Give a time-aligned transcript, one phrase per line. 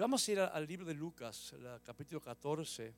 [0.00, 2.94] Vamos a ir al libro de Lucas, el capítulo 14.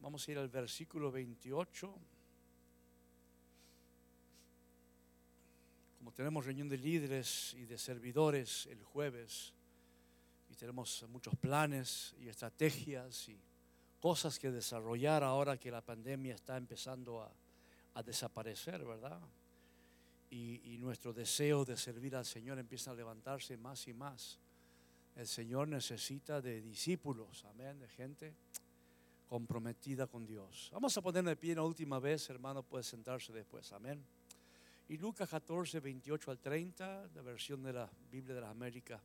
[0.00, 1.98] Vamos a ir al versículo 28.
[5.98, 9.54] Como tenemos reunión de líderes y de servidores el jueves,
[10.50, 13.38] y tenemos muchos planes y estrategias y
[14.00, 19.20] cosas que desarrollar ahora que la pandemia está empezando a, desaparecer, ¿verdad?
[20.30, 24.40] Y, nuestro deseo de servir al Señor empieza a levantarse más y más.
[25.16, 28.34] El Señor necesita de discípulos, amén, de gente
[29.26, 30.70] comprometida con Dios.
[30.72, 34.04] Vamos a ponernos de pie una última vez, hermano, puede sentarse después, amén.
[34.88, 39.00] Y Lucas 14, 28 al 30, la versión de la Biblia de las Américas,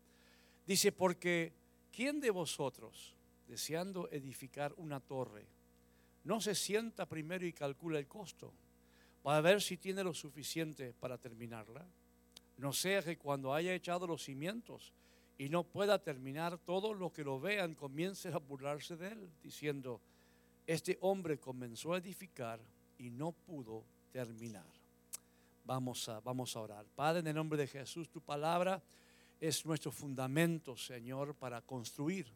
[0.65, 1.53] dice, porque
[1.91, 3.13] ¿quién de vosotros,
[3.47, 5.45] deseando edificar una torre,
[6.23, 8.51] no se sienta primero y calcula el costo
[9.21, 11.85] para ver si tiene lo suficiente para terminarla?
[12.57, 14.91] No sea que cuando haya echado los cimientos
[15.37, 19.99] y no pueda terminar, todos los que lo vean comiencen a burlarse de él, diciendo,
[20.65, 22.59] este hombre comenzó a edificar
[22.97, 24.65] y no pudo terminar.
[25.65, 26.85] Vamos a, vamos a orar.
[26.95, 28.81] Padre, en el nombre de Jesús, tu palabra
[29.39, 32.27] es nuestro fundamento, Señor, para construir.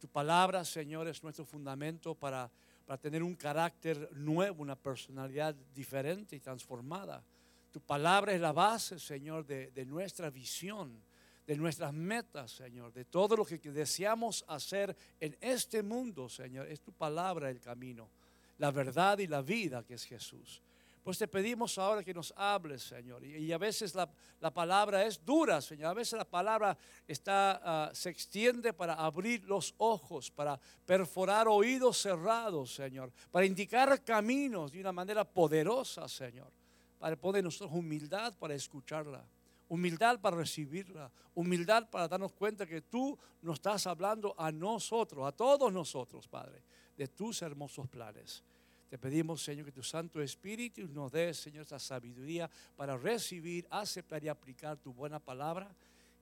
[0.00, 2.50] Tu palabra, Señor, es nuestro fundamento para,
[2.86, 7.22] para tener un carácter nuevo, una personalidad diferente y transformada.
[7.70, 11.00] Tu palabra es la base, Señor, de, de nuestra visión
[11.46, 16.68] de nuestras metas, Señor, de todo lo que deseamos hacer en este mundo, Señor.
[16.68, 18.10] Es tu palabra el camino,
[18.58, 20.62] la verdad y la vida que es Jesús.
[21.02, 23.24] Pues te pedimos ahora que nos hables, Señor.
[23.24, 24.08] Y, a veces la,
[24.54, 25.90] palabra es dura, Señor.
[25.90, 32.00] A veces la palabra está, ah, se extiende para abrir los ojos, para perforar oídos
[32.00, 33.12] cerrados, Señor.
[33.32, 36.52] Para indicar caminos de una manera poderosa, Señor.
[37.00, 39.24] Para poner nosotros humildad para escucharla
[39.72, 45.32] humildad para recibirla, humildad para darnos cuenta que tú nos estás hablando a nosotros, a
[45.32, 46.62] todos nosotros, Padre,
[46.94, 48.44] de tus hermosos planes.
[48.90, 54.22] Te pedimos, Señor, que tu Santo Espíritu nos dé, Señor, esa sabiduría para recibir, aceptar
[54.22, 55.74] y aplicar tu buena palabra.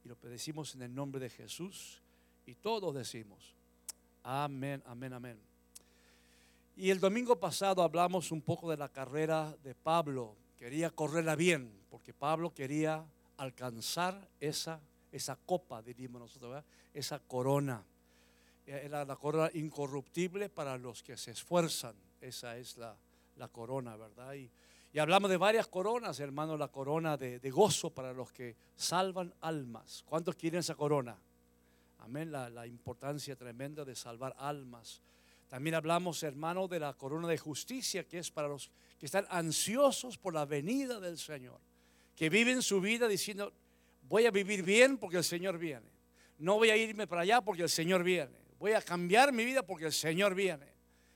[0.05, 2.01] Y lo pedimos en el nombre de Jesús.
[2.47, 3.57] Y todos decimos,
[4.23, 5.41] amén, amén, amén.
[6.77, 10.37] Y el domingo pasado hablamos un poco de la carrera de Pablo.
[10.57, 13.05] Quería correrla bien, porque Pablo quería
[13.41, 14.81] alcanzar esa,
[15.11, 16.63] esa copa, diríamos nosotros,
[16.93, 17.83] esa corona.
[18.67, 21.95] Eh, era la corona incorruptible para los que se esfuerzan.
[22.21, 22.97] Esa es la,
[23.49, 24.35] corona, ¿verdad?
[24.35, 24.51] Y,
[24.99, 30.05] hablamos de varias coronas, hermano, la corona de, gozo para los que salvan almas.
[30.07, 31.17] ¿Cuántos quieren esa corona?
[32.01, 35.01] Amén, la, la importancia tremenda de salvar almas.
[35.49, 40.19] También hablamos, hermano, de la corona de justicia, que es para los que están ansiosos
[40.19, 41.70] por la venida del Señor
[42.21, 43.51] que viven su vida diciendo,
[44.03, 45.87] voy a vivir bien porque el Señor viene.
[46.37, 48.37] No voy a irme para allá porque el Señor viene.
[48.59, 50.67] Voy a cambiar mi vida porque el Señor viene.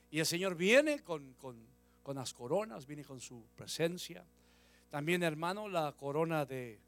[0.09, 1.35] Y el Señor viene con,
[2.07, 4.25] las coronas, viene con su presencia.
[4.89, 6.81] También, hermano, la corona de,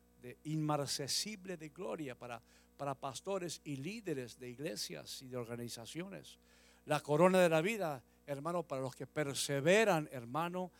[0.45, 2.41] inmarcesible de gloria para,
[2.75, 6.39] para pastores y líderes de iglesias y de organizaciones.
[6.85, 10.71] La corona de la vida, hermano, para los que perseveran, hermano,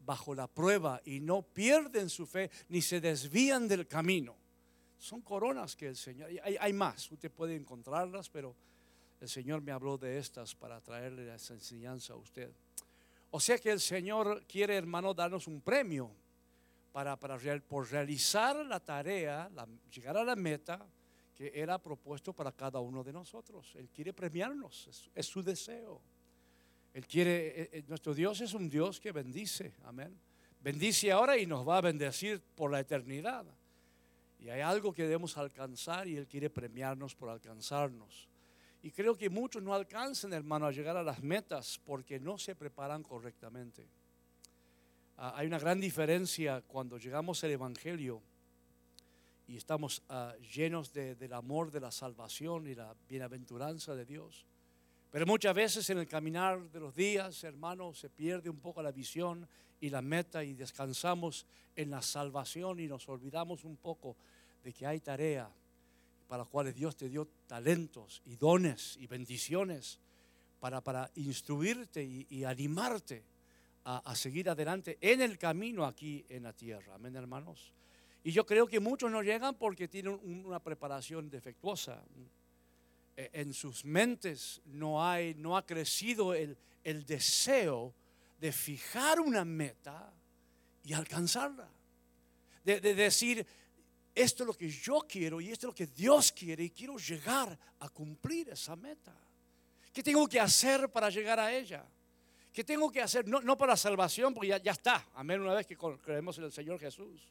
[0.00, 4.36] bajo la prueba y no pierden su fe ni se desvían del camino.
[4.98, 8.56] Son coronas que el Señor, hay, hay más, usted puede encontrarlas, pero
[9.20, 12.50] el Señor me habló de estas para traerle esa enseñanza a usted.
[13.30, 16.10] O sea que el Señor quiere, hermano, darnos un premio
[16.92, 19.50] para, para por realizar la tarea,
[19.92, 20.86] llegar a la meta
[21.34, 23.74] que era propuesto para cada uno de nosotros.
[23.76, 26.00] Él quiere premiarnos, es su deseo.
[26.96, 30.18] Él quiere, eh, eh, nuestro Dios es un Dios que bendice, amén.
[30.62, 33.44] Bendice ahora y nos va a bendecir por la eternidad.
[34.38, 38.30] Y hay algo que debemos alcanzar y Él quiere premiarnos por alcanzarnos.
[38.82, 42.54] Y creo que muchos no alcanzan, hermano, a llegar a las metas porque no se
[42.54, 43.86] preparan correctamente.
[45.18, 48.22] Ah, hay una gran diferencia cuando llegamos al Evangelio
[49.46, 54.46] y estamos ah, llenos del amor de la salvación y la bienaventuranza de Dios.
[55.16, 58.92] Pero muchas veces en el caminar de los días, hermano, se pierde un poco la
[58.92, 59.48] visión
[59.80, 64.14] y la meta y descansamos en la salvación y nos olvidamos un poco
[64.62, 65.48] de que hay tarea
[66.28, 70.00] para las cuales Dios te dio talentos y dones y bendiciones
[70.60, 73.24] para, para instruirte y, animarte
[73.84, 76.94] a, a, seguir adelante en el camino aquí en la tierra.
[76.94, 77.72] Amén, hermanos.
[78.22, 82.04] Y yo creo que muchos no llegan porque tienen una preparación defectuosa,
[83.16, 86.56] en sus mentes no, hay, no ha crecido el,
[87.06, 87.94] deseo
[88.38, 90.12] de fijar una meta
[90.84, 91.68] y alcanzarla.
[92.62, 93.46] De, decir,
[94.14, 96.96] esto es lo que yo quiero y esto es lo que Dios quiere y quiero
[96.98, 99.14] llegar a cumplir esa meta.
[99.92, 101.84] ¿Qué tengo que hacer para llegar a ella?
[102.52, 103.26] ¿Qué tengo que hacer?
[103.26, 105.06] No, no para salvación, porque ya, ya está.
[105.14, 107.22] Amén, una vez que creemos en el Señor Jesús.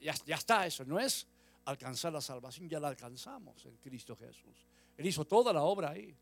[0.00, 1.26] Ya, ya está eso, no es
[1.64, 4.66] alcanzar la salvación, ya la alcanzamos en Cristo Jesús.
[5.00, 6.14] Él hizo toda la obra ahí.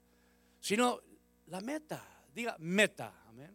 [0.60, 1.00] Sino
[1.46, 3.52] la meta, diga meta, amén.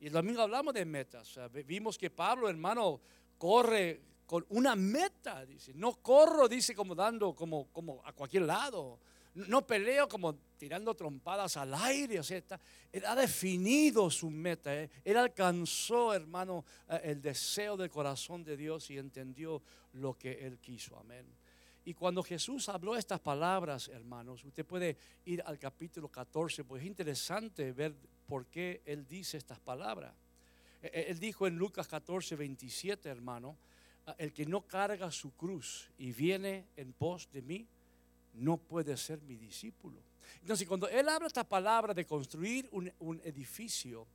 [0.00, 1.38] Y el domingo hablamos de metas.
[1.64, 3.00] vimos que Pablo, hermano,
[3.38, 5.72] corre con una meta, dice.
[5.72, 8.98] No corro, dice, como dando, como, como a cualquier lado.
[9.34, 12.18] No peleo como tirando trompadas al aire.
[12.18, 12.42] O sea,
[12.90, 14.74] él ha definido su meta.
[14.74, 14.90] ¿eh?
[15.04, 19.62] Él alcanzó, hermano, eh, el deseo del corazón de Dios y entendió
[19.92, 20.98] lo que él quiso.
[20.98, 21.39] Amén.
[21.90, 26.86] Y cuando Jesús habló estas palabras, hermanos, usted puede ir al capítulo 14, pues es
[26.86, 27.96] interesante ver
[28.28, 30.14] por qué él dice estas palabras.
[30.80, 33.56] E, e, él dijo en Lucas 14, 27, hermano,
[34.18, 37.66] el que no carga su cruz y viene en pos de mí,
[38.34, 40.00] no puede ser mi discípulo.
[40.42, 44.06] Entonces, cuando él habla esta palabra de construir un, edificio,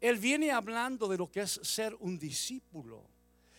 [0.00, 3.02] él viene hablando de lo que es ser un discípulo.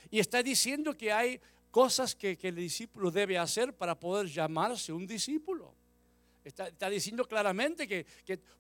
[0.10, 1.42] Y está diciendo que hay
[1.75, 5.75] cosas que, el discípulo debe hacer para poder llamarse un discípulo.
[6.42, 8.06] Está, diciendo claramente que,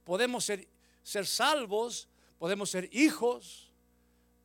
[0.03, 0.67] podemos ser,
[1.01, 3.71] ser salvos, podemos ser hijos,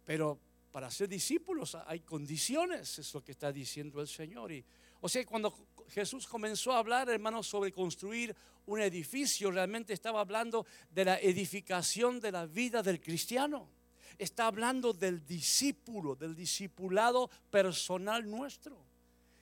[0.05, 0.39] pero
[0.71, 4.53] para ser discípulos hay condiciones, es lo que está diciendo el Señor.
[4.53, 4.65] Y,
[5.01, 5.53] o sea, cuando
[5.89, 8.37] Jesús comenzó a hablar, hermanos, sobre construir
[8.67, 13.80] un edificio, realmente estaba hablando de la edificación de la vida del cristiano.
[14.21, 18.77] Está hablando del discípulo, del discipulado personal nuestro.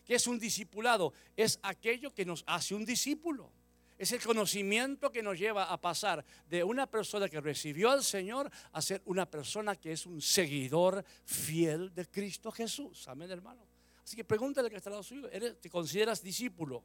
[0.04, 1.12] ¿Qué es un discipulado?
[1.36, 3.50] Es aquello que nos hace un discípulo.
[3.98, 8.52] Es el conocimiento que nos lleva a pasar de una persona que recibió al Señor
[8.70, 13.08] a ser una persona que es un seguidor fiel de Cristo Jesús.
[13.08, 13.66] Amén, hermano.
[14.04, 15.28] Así que pregúntale que está al lado suyo,
[15.60, 16.84] ¿te consideras discípulo?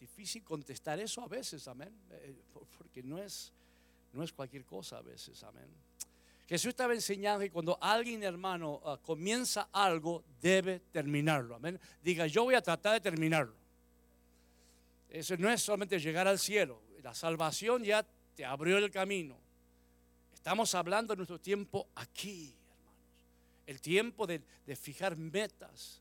[0.00, 1.96] Difícil contestar eso a veces, amén.
[2.10, 2.34] Eh,
[2.76, 3.52] porque no es,
[4.12, 5.68] no es cualquier cosa a veces, amén.
[6.46, 11.54] Jesús estaba enseñando que cuando alguien, hermano, ah, comienza algo, debe terminarlo.
[11.54, 11.78] Amén.
[12.02, 13.54] Diga, yo voy a tratar de terminarlo.
[15.10, 16.80] Eso no es solamente llegar al cielo.
[17.02, 19.36] La salvación ya te abrió el camino.
[20.32, 22.58] Estamos hablando de nuestro tiempo aquí
[23.68, 24.40] el tiempo de,
[24.76, 26.00] fijar metas,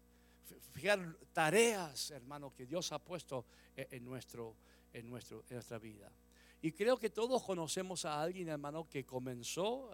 [0.72, 3.46] fijar tareas, hermano, que Dios ha puesto
[3.76, 4.56] en, nuestro,
[4.94, 6.10] en, nuestro, en nuestra vida.
[6.62, 9.92] Y creo que todos conocemos a alguien, hermano, que comenzó,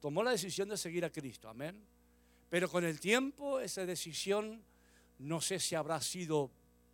[0.00, 1.84] tomó la decisión de seguir a Cristo, amén.
[2.48, 4.62] Pero con el tiempo esa decisión,
[5.18, 6.50] no sé si habrá sido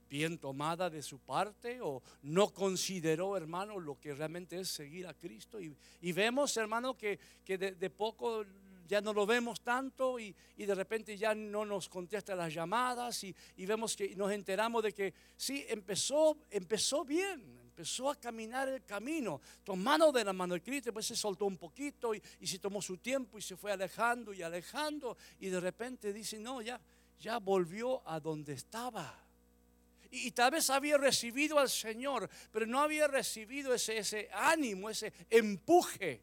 [0.08, 5.14] bien tomada de su parte o no consideró, hermano, lo que realmente es seguir a
[5.14, 5.58] Cristo.
[5.60, 8.44] Y, vemos, hermano, que, que de, poco
[8.86, 13.34] ya no lo vemos tanto y, de repente ya no nos contesta las llamadas y,
[13.56, 19.40] vemos que nos enteramos de que sí, empezó, empezó bien, empezó a caminar el camino,
[19.64, 22.98] tomando de la mano de Cristo, después se soltó un poquito y, se tomó su
[22.98, 26.80] tiempo y se fue alejando y alejando y de repente dice, no, ya,
[27.18, 29.20] ya volvió a donde estaba.
[30.12, 35.12] Y, tal vez había recibido al Señor, pero no había recibido ese, ese ánimo, ese
[35.28, 36.22] empuje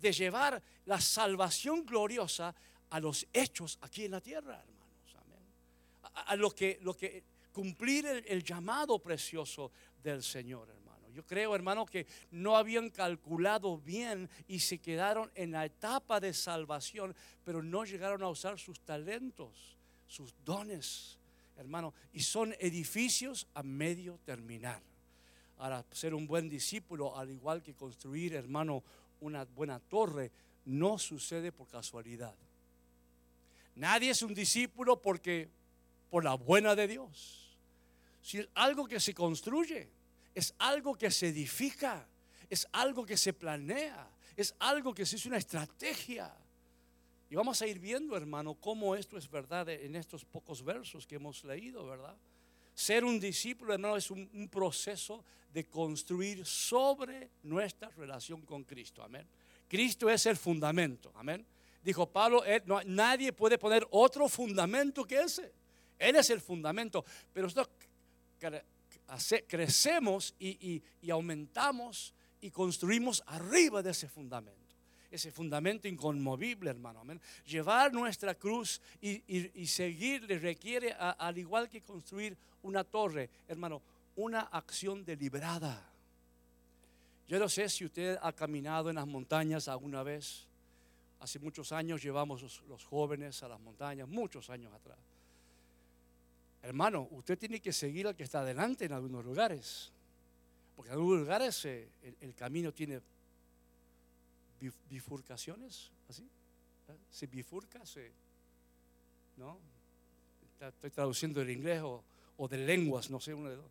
[0.00, 2.54] de llevar la salvación gloriosa
[2.88, 5.16] a los hechos aquí en la tierra, hermanos.
[5.18, 6.24] Amén.
[6.28, 10.77] A, lo, que, lo que cumplir el, llamado precioso del Señor.
[11.18, 16.32] Yo creo, hermano, que no habían calculado bien y se quedaron en la etapa de
[16.32, 17.12] salvación,
[17.44, 21.18] pero no llegaron a usar sus talentos, sus dones,
[21.56, 21.92] hermano.
[22.12, 24.80] Y son edificios a medio terminar.
[25.56, 28.84] Ahora, ser un buen discípulo, al igual que construir, hermano,
[29.18, 30.30] una buena torre
[30.66, 32.36] no sucede por casualidad.
[33.74, 35.48] Nadie es un discípulo porque
[36.10, 37.58] por la buena de Dios.
[38.22, 39.97] Si es algo que se construye,
[40.38, 42.06] es algo que se edifica,
[42.48, 46.32] es algo que se planea, es algo que se hace una estrategia.
[47.28, 51.16] Y vamos a ir viendo, hermano, cómo esto es verdad en estos pocos versos que
[51.16, 52.16] hemos leído, ¿verdad?
[52.72, 59.02] Ser un discípulo, hermano, es un, proceso de construir sobre nuestra relación con Cristo.
[59.02, 59.26] Amén.
[59.66, 61.10] Cristo es el fundamento.
[61.16, 61.44] Amén.
[61.82, 62.44] Dijo Pablo,
[62.86, 65.52] nadie puede poner otro fundamento que ese.
[65.98, 67.04] Él es el fundamento.
[67.32, 67.70] Pero nosotros
[69.46, 74.68] crecemos y aumentamos y construimos arriba de ese fundamento
[75.10, 77.02] ese fundamento inconmovible, hermano.
[77.46, 83.80] Llevar nuestra cruz y, seguirle requiere, al igual que construir una torre, hermano,
[84.16, 85.82] una acción deliberada.
[87.26, 90.46] Yo no sé si usted ha caminado en las montañas alguna vez
[91.20, 94.98] Hace muchos años llevamos los jóvenes a las montañas, muchos años atrás.
[96.62, 99.92] Hermano, usted tiene que seguir al que está adelante en algunos lugares.
[100.74, 101.88] Porque en algunos lugares eh,
[102.20, 103.00] el, camino tiene
[104.60, 106.22] bif- bifurcaciones, así.
[106.22, 106.96] ¿eh?
[107.10, 108.10] Se bifurca, se.
[109.36, 109.58] ¿No?
[110.54, 113.70] Está- Estoy traduciendo del inglés o, de lenguas, no sé, uno de dos.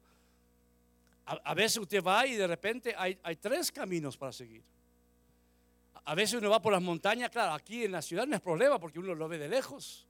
[1.26, 4.62] A, veces usted va y de repente hay, tres caminos para seguir.
[6.06, 8.80] A veces uno va por las montañas, claro, aquí en la ciudad no es problema
[8.80, 10.07] porque uno lo ve de lejos.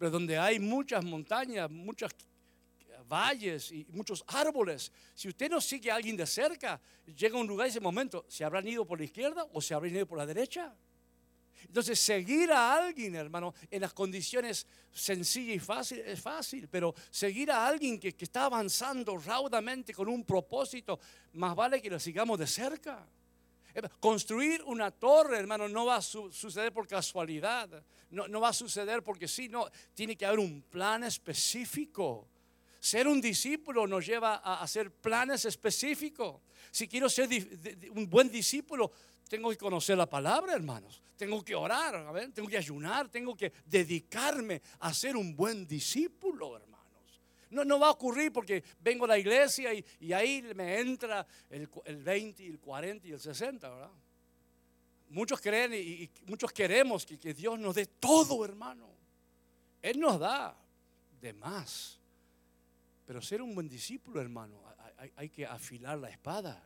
[0.00, 2.10] Pero donde hay muchas montañas, muchos
[3.06, 7.46] valles y muchos árboles, si usted no sigue a alguien de cerca, llega a un
[7.46, 10.16] lugar y ese momento, ¿se habrán ido por la izquierda o se habrán ido por
[10.16, 10.74] la derecha?
[11.66, 17.50] Entonces, seguir a alguien, hermano, en las condiciones sencillas y fáciles es fácil, pero seguir
[17.50, 20.98] a alguien que, está avanzando raudamente con un propósito,
[21.34, 23.06] más vale que lo sigamos de cerca.
[24.00, 28.52] Construir una torre, hermano, no va a su- suceder por casualidad, no, no va a
[28.52, 32.28] suceder porque sí, no, tiene que haber un plan específico.
[32.80, 36.40] Ser un discípulo nos lleva a hacer planes específicos.
[36.70, 37.28] Si quiero ser
[37.90, 38.90] un buen discípulo,
[39.28, 41.02] tengo que conocer la palabra, hermanos.
[41.16, 46.56] Tengo que orar, ver, tengo que ayunar, tengo que dedicarme a ser un buen discípulo,
[46.56, 47.20] hermanos.
[47.50, 51.68] No, no va a ocurrir porque vengo a la iglesia y, ahí me entra el,
[51.84, 53.90] el 20, el 40 y el 60, ¿verdad?
[55.10, 58.88] Muchos creen y, muchos queremos que, Dios nos dé todo, hermano.
[59.82, 60.56] Él nos da
[61.20, 61.98] de más.
[63.06, 64.62] Pero ser un buen discípulo, hermano,
[65.16, 66.62] hay, que afilar la espada.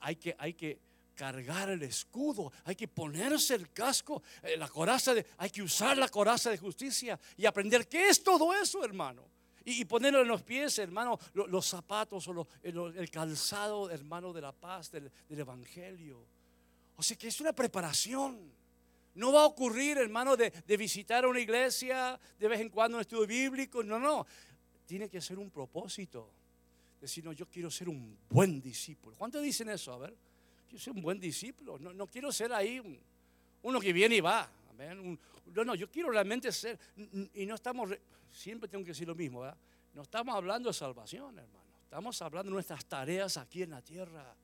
[0.00, 0.78] Hay que, hay que
[1.16, 5.98] cargar el escudo, hay que ponerse el casco, eh, la coraza de, hay que usar
[5.98, 9.24] la coraza de justicia y aprender qué es todo eso, hermano.
[9.64, 14.32] Y, y ponerlo en los pies, hermano, lo- los, zapatos o lo- el, calzado, hermano,
[14.32, 16.24] de la paz, del evangelio.
[16.98, 18.52] O sea que es una preparación.
[19.14, 23.26] No va a ocurrir, hermano, de, visitar una iglesia de vez en cuando un estudio
[23.26, 23.82] bíblico.
[23.82, 24.26] No, no.
[24.84, 26.28] Tiene que ser un propósito.
[27.00, 29.16] Decir, no, yo quiero ser un buen discípulo.
[29.16, 29.92] ¿Cuántos dicen eso?
[29.92, 30.14] A ver,
[30.68, 31.78] quiero ser un buen discípulo.
[31.78, 32.98] No, no quiero ser ahí un-
[33.62, 34.50] uno que viene y va.
[35.54, 36.78] No, no, yo quiero realmente ser.
[37.34, 38.00] Y no estamos, re-
[38.32, 39.56] siempre tengo que decir lo mismo, ¿verdad?
[39.94, 41.64] No estamos hablando de salvación, hermano.
[41.84, 44.34] Estamos hablando de nuestras tareas aquí en la tierra.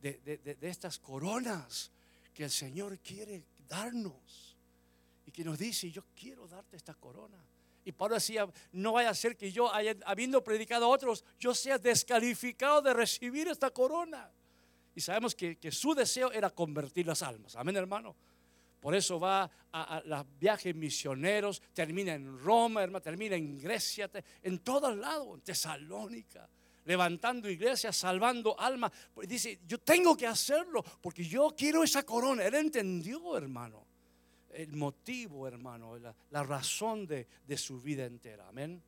[0.00, 1.90] De, de- de- estas coronas
[2.34, 4.56] que el Señor quiere darnos.
[5.26, 7.38] Y que nos dice, yo quiero darte esta corona.
[7.84, 9.70] Y Pablo decía, no vaya a ser que yo,
[10.06, 14.30] habiendo predicado a otros, yo sea descalificado de recibir esta corona.
[14.94, 17.56] Y sabemos que, que su deseo era convertir las almas.
[17.56, 18.14] Amén, hermano.
[18.80, 24.10] Por eso va a, a los viajes misioneros, termina en Roma, hermano, termina en Grecia,
[24.42, 26.48] en todos lados, en Tesalónica,
[26.84, 28.92] levantando iglesias, salvando almas.
[29.14, 32.44] Pues dice, yo tengo que hacerlo porque yo quiero esa corona.
[32.44, 33.86] Él entendió, hermano
[34.52, 38.48] el motivo, hermano, la, razón de, de su vida entera.
[38.48, 38.82] Amén.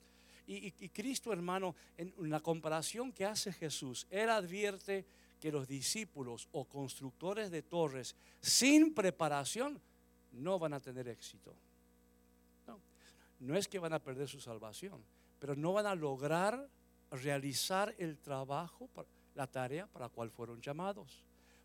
[0.47, 5.07] Y, y- y Cristo, hermano, en la comparación que hace Jesús, Él advierte
[5.41, 9.81] que los discípulos o constructores de torres sin preparación
[10.33, 11.55] no van a tener éxito.
[12.67, 12.79] No,
[13.41, 15.03] no es que van a perder su salvación,
[15.39, 16.69] pero no van a lograr
[17.17, 18.89] realizar el trabajo,
[19.35, 21.23] la tarea para la cual fueron llamados,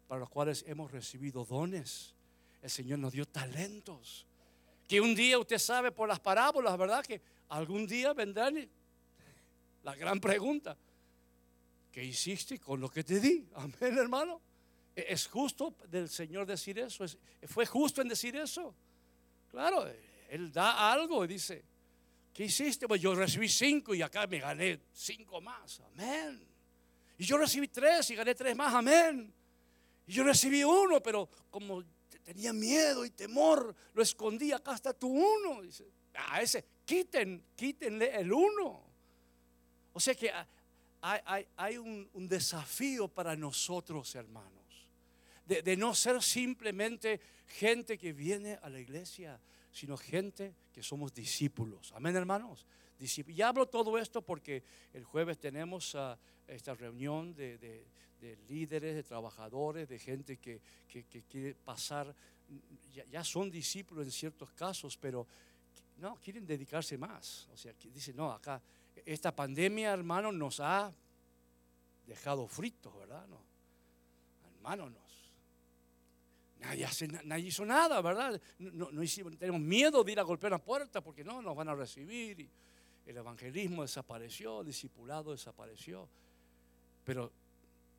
[0.07, 2.15] para los cuales hemos recibido dones.
[2.61, 4.25] El Señor nos dio talentos.
[4.87, 7.05] Que un día usted sabe por las parábolas, ¿verdad?
[7.05, 8.67] Que algún día vendrán
[9.83, 10.75] la gran pregunta.
[11.91, 13.47] ¿Qué hiciste con lo que te di?
[13.55, 14.41] Amén, hermano.
[14.95, 17.03] ¿E- ¿Es justo del Señor decir eso?
[17.03, 18.75] ¿Es- ¿Fue justo en decir eso?
[19.51, 19.85] Claro,
[20.29, 21.63] Él da algo y dice,
[22.39, 22.87] ¿qué hiciste?
[22.87, 25.81] Pues yo recibí cinco y acá me gané cinco más.
[25.81, 26.41] Amén.
[27.17, 28.73] Y yo recibí tres y gané tres más.
[28.73, 29.33] Amén.
[30.07, 34.53] Y yo recibí uno, pero como te- tenía miedo y temor, lo escondí.
[34.53, 35.61] Acá está tu uno.
[35.61, 38.85] Dice, a ese, quiten, quítenle el uno.
[39.91, 44.87] O sea que ah, hay, un, desafío para nosotros, hermanos,
[45.45, 49.41] de no ser simplemente gente que viene a la iglesia,
[49.71, 51.91] sino gente que somos discípulos.
[51.93, 52.65] Amén, hermanos.
[52.97, 53.37] Discípulos.
[53.37, 57.85] Y hablo todo esto porque el jueves tenemos ah, esta reunión de, de-
[58.19, 60.61] de líderes, de trabajadores, de gente que,
[61.29, 62.13] quiere pasar,
[63.09, 65.25] ya, son discípulos en ciertos casos, pero
[65.97, 67.47] no, quieren dedicarse más.
[67.53, 68.61] O sea, dicen, no, acá,
[69.05, 70.91] esta pandemia, hermano, nos ha
[72.05, 73.25] dejado fritos, ¿verdad?
[73.27, 73.39] No,
[74.55, 75.08] hermano, nos,
[76.59, 78.39] nadie, hace, na- nadie hizo nada, ¿verdad?
[78.59, 81.69] No, no- hicimos, tenemos miedo de ir a golpear la puerta porque no, nos van
[81.69, 82.47] a recibir.
[83.05, 86.07] El evangelismo desapareció, el discipulado desapareció.
[87.03, 87.31] Pero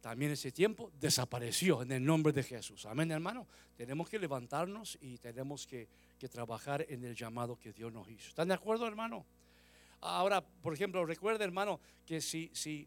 [0.00, 2.86] también ese tiempo desapareció en el nombre de Jesús.
[2.86, 3.46] Amén, hermano.
[3.76, 5.88] Tenemos que levantarnos y tenemos que,
[6.30, 8.28] trabajar en el llamado que Dios nos hizo.
[8.28, 9.24] ¿Están de acuerdo, hermano?
[10.02, 12.86] Ahora, por ejemplo, recuerda, hermano, que si, si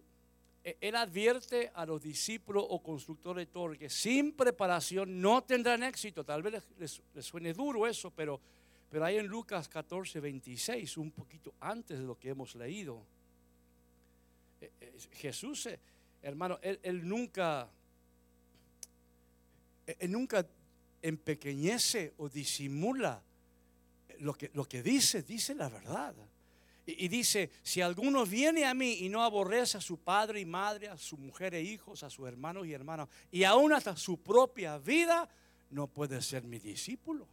[0.64, 6.24] él advierte a los discípulos o constructores de torre que sin preparación no tendrán éxito.
[6.24, 8.40] Tal vez les, suene duro eso, pero,
[8.90, 13.06] pero hay en Lucas 14, 26, un poquito antes de lo que hemos leído.
[14.62, 15.68] E, e, Jesús
[16.22, 17.70] hermano, él, nunca,
[19.86, 20.48] él nunca
[21.02, 23.22] empequeñece o disimula
[24.20, 26.16] lo que, lo que dice, dice la verdad.
[26.86, 30.90] Y, dice, si alguno viene a mí y no aborrece a su padre y madre,
[30.90, 34.78] a su mujer e hijos, a sus hermanos y hermanas, y aún hasta su propia
[34.78, 35.30] vida,
[35.70, 37.26] no puede ser mi discípulo.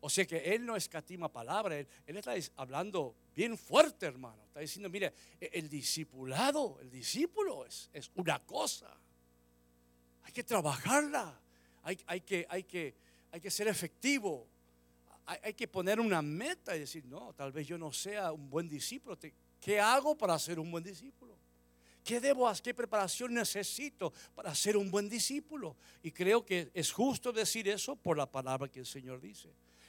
[0.00, 4.44] O sea que él no escatima palabra, él, está hablando bien fuerte, hermano.
[4.46, 8.94] Está diciendo, mire, e, el discipulado, el discípulo es, es una cosa.
[10.22, 11.40] Hay que trabajarla,
[11.82, 12.94] hay, hay, que, hay, que,
[13.32, 14.46] hay que ser efectivo,
[15.26, 18.48] hay, hay, que poner una meta y decir, no, tal vez yo no sea un
[18.50, 19.18] buen discípulo.
[19.60, 21.36] ¿Qué hago para ser un buen discípulo?
[22.04, 22.62] ¿Qué debo hacer?
[22.62, 25.74] ¿Qué preparación necesito para ser un buen discípulo?
[26.02, 29.48] Y creo que es justo decir eso por la palabra que el Señor dice.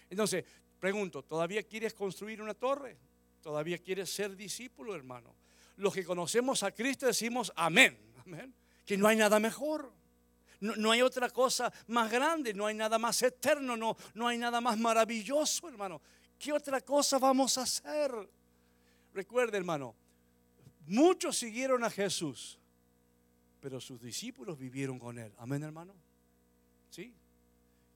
[0.10, 0.46] Entonces,
[0.80, 2.98] pregunto, ¿todavía quieres construir una torre?
[3.42, 5.36] ¿Todavía quieres ser discípulo, hermano?
[5.76, 9.92] Los que conocemos a Cristo decimos amén, amén, que no hay nada mejor.
[10.60, 14.62] No, hay otra cosa más grande, no hay nada más eterno, no, no hay nada
[14.62, 16.02] más maravilloso, hermano.
[16.38, 18.12] ¿Qué otra cosa vamos a hacer?
[19.14, 19.96] Recuerde, hermano,
[20.88, 22.60] muchos siguieron a Jesús,
[23.62, 25.32] pero sus discípulos vivieron con él.
[25.38, 25.94] Amén, hermano.
[26.90, 27.14] ¿Sí?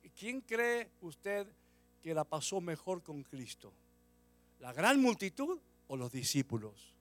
[0.04, 1.48] ¿Y quién cree usted
[2.02, 3.74] que la pasó mejor con Cristo?
[4.60, 6.99] ¿La gran multitud o los discípulos?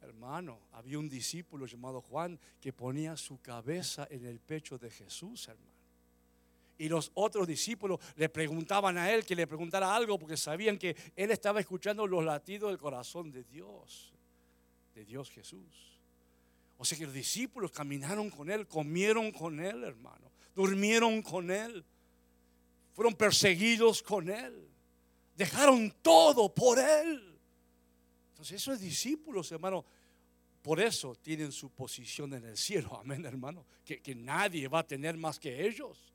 [0.00, 5.48] Hermano, había un discípulo llamado Juan que ponía su cabeza en el pecho de Jesús,
[5.48, 5.68] hermano.
[6.78, 10.96] Y los otros discípulos le preguntaban a él que le preguntara algo porque sabían que
[11.16, 14.12] él estaba escuchando los latidos del corazón de Dios,
[14.94, 15.98] de Dios Jesús.
[16.76, 21.84] O sea que los discípulos caminaron con él, comieron con él, hermano, durmieron con él
[22.98, 24.68] fueron perseguidos con Él,
[25.36, 27.27] dejaron todo por Él.
[28.38, 29.84] Entonces esos discípulos, hermano,
[30.62, 35.16] por eso tienen su posición en el cielo, amén, hermano, que, nadie va a tener
[35.16, 36.14] más que ellos.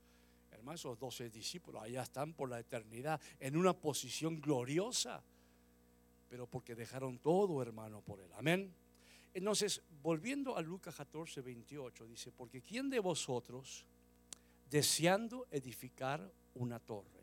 [0.49, 5.21] Hermano, esos doce discípulos allá están por la eternidad en una posición gloriosa,
[6.29, 8.73] pero porque dejaron todo, hermano, por Él, amén.
[9.33, 13.85] Entonces, volviendo a Lucas 14, 28, dice, porque ¿quién de vosotros,
[14.69, 17.21] deseando edificar una torre.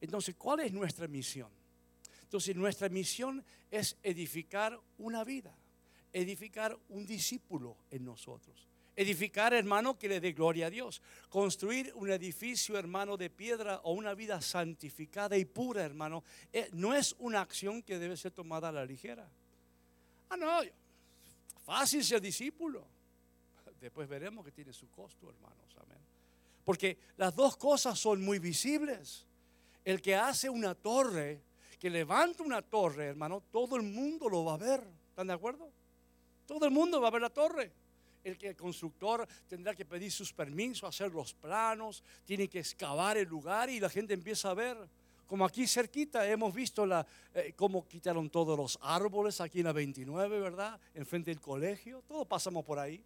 [0.00, 1.63] Entonces, ¿cuál es nuestra misión?
[2.34, 5.56] Entonces, nuestra misión es edificar una vida,
[6.12, 8.66] edificar un discípulo en nosotros.
[8.96, 11.00] Edificar, hermano, que le dé gloria a Dios.
[11.28, 16.92] Construir un edificio, hermano, de piedra o una vida santificada y pura, hermano, eh, no
[16.92, 19.30] es una acción que debe ser tomada a la ligera.
[20.28, 20.58] Ah, no,
[21.64, 22.84] fácil ser discípulo.
[23.80, 25.76] Después veremos que tiene su costo, hermanos.
[25.80, 25.98] Amén.
[26.64, 29.24] Porque las dos cosas son muy visibles.
[29.84, 31.40] El que hace una torre,
[31.84, 34.82] que levanta una torre, hermano, todo el mundo lo va a ver.
[35.10, 35.70] ¿Están de acuerdo?
[36.46, 37.70] Todo el mundo va a ver la torre.
[38.24, 43.18] El que el constructor tendrá que pedir sus permisos, hacer los planos, tiene que excavar
[43.18, 44.78] el lugar y la gente empieza a ver.
[45.26, 49.72] Como aquí cerquita hemos visto la, eh, cómo quitaron todos los árboles aquí en la
[49.74, 50.80] 29, ¿verdad?
[50.94, 52.02] Enfrente del colegio.
[52.08, 53.04] Todos pasamos por ahí.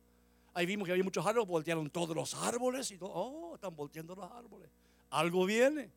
[0.55, 4.15] Ahí vimos que había muchos árboles, voltearon todos los árboles y todo, oh, están volteando
[4.15, 4.71] los árboles.
[5.11, 5.91] Algo viene.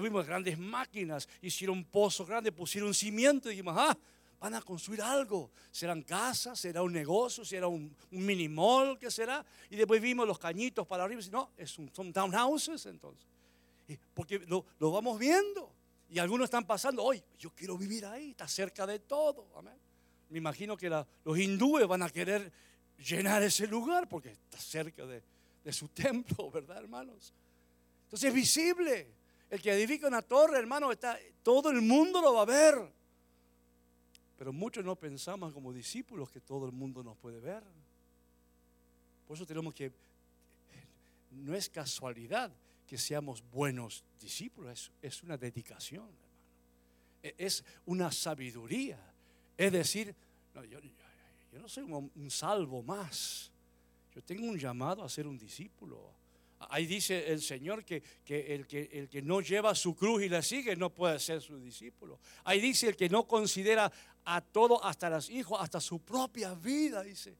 [0.00, 3.96] Vimos grandes máquinas, hicieron pozos grandes, pusieron cimiento y dijimos, ah,
[4.40, 5.50] van a construir algo.
[5.70, 9.44] Serán casas, será un negocio, será un, mini mall, ¿qué será?
[9.70, 13.26] Y después vimos los cañitos para arriba y no, es un, son townhouses entonces.
[14.14, 15.72] Porque lo, vamos viendo.
[16.08, 19.46] Y algunos están pasando, hoy yo quiero vivir ahí, está cerca de todo.
[19.56, 19.74] Amén.
[20.28, 22.52] Me imagino que los hindúes van a querer
[22.98, 25.22] llenar ese lugar porque está cerca de,
[25.72, 27.32] su templo, ¿verdad, hermanos?
[28.04, 29.15] Entonces es visible.
[29.50, 32.92] El que edifica una torre, hermano, está, todo el mundo lo va a ver.
[34.36, 37.62] Pero muchos no pensamos como discípulos que todo el mundo nos puede ver.
[39.26, 39.92] Por eso tenemos que,
[41.30, 42.52] no es casualidad
[42.86, 46.26] que seamos buenos discípulos, es, una dedicación, hermano.
[47.22, 48.98] E, es una sabiduría.
[49.56, 50.14] Es decir,
[51.52, 53.50] yo no soy un, salvo más.
[54.14, 56.12] Yo tengo un llamado a ser un discípulo.
[56.58, 60.90] Ahí dice el Señor que, el que, no lleva su cruz y la sigue no
[60.90, 62.18] puede ser su discípulo.
[62.44, 63.92] Ahí dice el que no considera
[64.24, 67.36] a todo, hasta los hijos, hasta su propia vida, dice.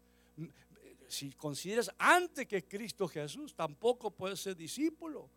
[1.09, 5.31] si consideras antes que Cristo Jesús, tampoco puedes ser discípulo.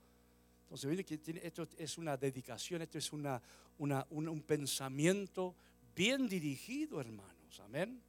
[0.64, 3.42] Entonces, que esto es una dedicación, esto es una,
[3.80, 5.56] un pensamiento
[5.96, 7.60] bien dirigido, hermanos.
[7.62, 8.02] Amén.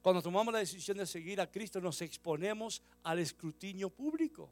[0.00, 4.48] Cuando tomamos la decisión de seguir a Cristo, nos exponemos al escrutinio público.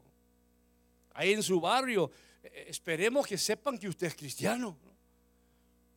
[1.15, 2.11] Ahí en su barrio,
[2.43, 4.77] eh, esperemos que sepan que usted es cristiano.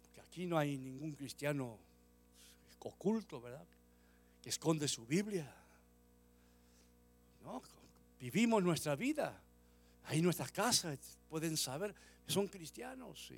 [0.03, 1.77] Porque aquí no hay ningún cristiano
[2.79, 3.67] oculto, ¿verdad?
[4.41, 5.53] Que esconde su Biblia.
[7.45, 7.61] No,
[8.21, 9.43] vivimos nuestra vida.
[10.05, 11.95] Ahí nuestras casas pueden saber,
[12.27, 13.33] son cristianos.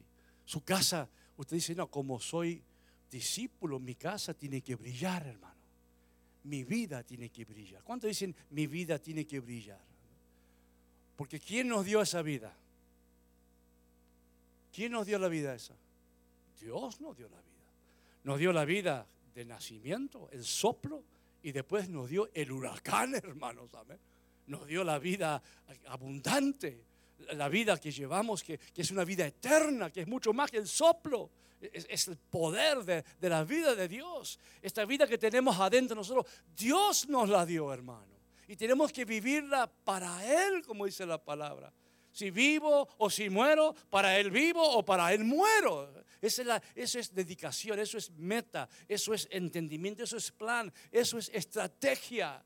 [0.45, 2.63] Su casa, usted dice, no, como soy
[3.11, 5.59] discípulo, mi casa tiene que brillar, hermano.
[6.45, 7.83] Mi vida tiene que brillar.
[7.83, 9.90] ¿Cuántos dicen mi vida tiene que brillar?
[11.21, 12.51] Porque ¿quién nos dio esa vida?
[14.73, 15.75] ¿Quién nos dio la vida esa?
[16.59, 17.71] Dios nos dio la vida.
[18.25, 21.05] Nos dio la vida de nacimiento, el soplo,
[21.43, 23.75] y después nos dio el huracán, hermanos.
[23.75, 23.99] Amén.
[24.47, 25.43] Nos dio la vida
[25.89, 26.87] abundante,
[27.33, 30.67] la vida que llevamos, que, es una vida eterna, que es mucho más que el
[30.67, 31.29] soplo.
[31.61, 34.39] Es, el poder de, de, la vida de Dios.
[34.63, 36.25] Esta vida que tenemos adentro nosotros,
[36.57, 38.20] Dios nos la dio, hermano.
[38.51, 41.73] Y tenemos que vivirla para Él, como dice la palabra.
[42.11, 45.95] Si vivo o si muero, para Él vivo o para Él muero.
[46.21, 51.17] es la, eso es dedicación, eso es meta, eso es entendimiento, eso es plan, eso
[51.17, 52.45] es estrategia.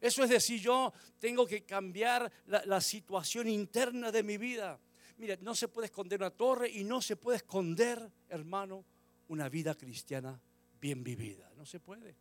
[0.00, 4.78] Eso es decir, yo tengo que cambiar la, situación interna de mi vida.
[5.18, 8.84] Mira, no se puede esconder una torre y no se puede esconder, hermano,
[9.26, 10.40] una vida cristiana
[10.80, 11.50] bien vivida.
[11.56, 12.14] No se puede.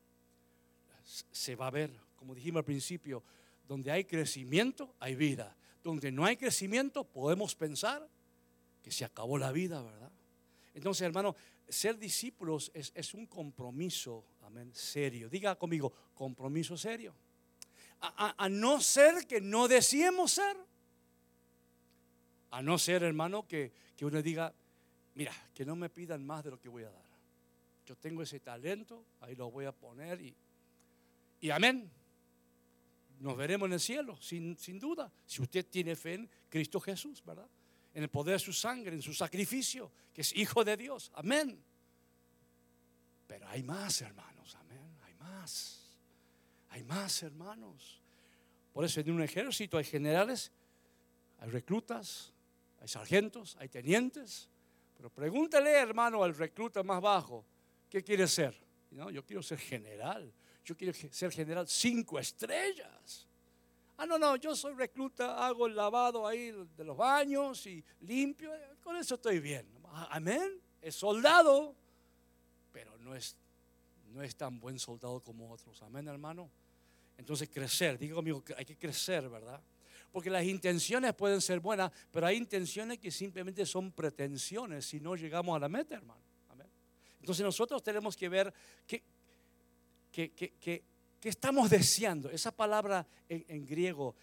[1.03, 3.23] Se va a ver, como dijimos al principio,
[3.67, 5.57] donde hay crecimiento, hay vida.
[5.83, 8.07] Donde no hay crecimiento, podemos pensar
[8.83, 10.11] que se acabó la vida, ¿verdad?
[10.75, 11.35] Entonces, hermano,
[11.67, 15.29] ser discípulos es, es un compromiso, amén, serio.
[15.29, 17.15] Diga conmigo, compromiso serio
[18.01, 20.57] a, no ser que no deseemos ser.
[22.49, 24.53] A no ser, hermano, que, que uno diga,
[25.15, 27.05] mira, que no me pidan más de lo que voy a dar.
[27.85, 30.35] Yo tengo ese talento, ahí lo voy a poner y,
[31.39, 31.89] y amén.
[33.21, 35.11] Nos veremos en el cielo, sin, sin duda.
[35.27, 37.47] Si usted tiene fe en Cristo Jesús, ¿verdad?
[37.93, 41.11] En el poder de su sangre, en su sacrificio, que es hijo de Dios.
[41.13, 41.63] Amén.
[43.27, 44.97] Pero hay más, hermanos, amén.
[45.03, 45.97] Hay más.
[46.69, 48.01] Hay más hermanos.
[48.73, 50.51] Por eso en un ejército hay generales,
[51.39, 52.33] hay reclutas,
[52.79, 54.49] hay sargentos, hay tenientes.
[54.97, 57.45] Pero pregúntale, hermano, al recluta más bajo,
[57.87, 58.55] ¿qué quiere ser?
[58.89, 60.33] No, yo quiero ser general.
[60.63, 63.27] Yo quiero ser general cinco estrellas.
[63.97, 68.51] Ah, no, no, yo soy recluta, hago el lavado ahí de los baños y limpio.
[68.83, 69.67] Con eso estoy bien.
[70.09, 70.59] Amén.
[70.81, 71.75] Es soldado,
[72.71, 73.35] pero no es,
[74.11, 75.81] no es tan buen soldado como otros.
[75.83, 76.49] Amén, hermano.
[77.17, 79.61] Entonces crecer, digo conmigo, hay que crecer, ¿verdad?
[80.11, 85.15] Porque las intenciones pueden ser buenas, pero hay intenciones que simplemente son pretensiones si no
[85.15, 86.21] llegamos a la meta, hermano.
[87.19, 88.51] Entonces nosotros tenemos que ver
[88.87, 89.03] qué,
[90.11, 90.83] qué,
[91.23, 92.29] estamos deseando.
[92.29, 94.15] Esa palabra en, griego,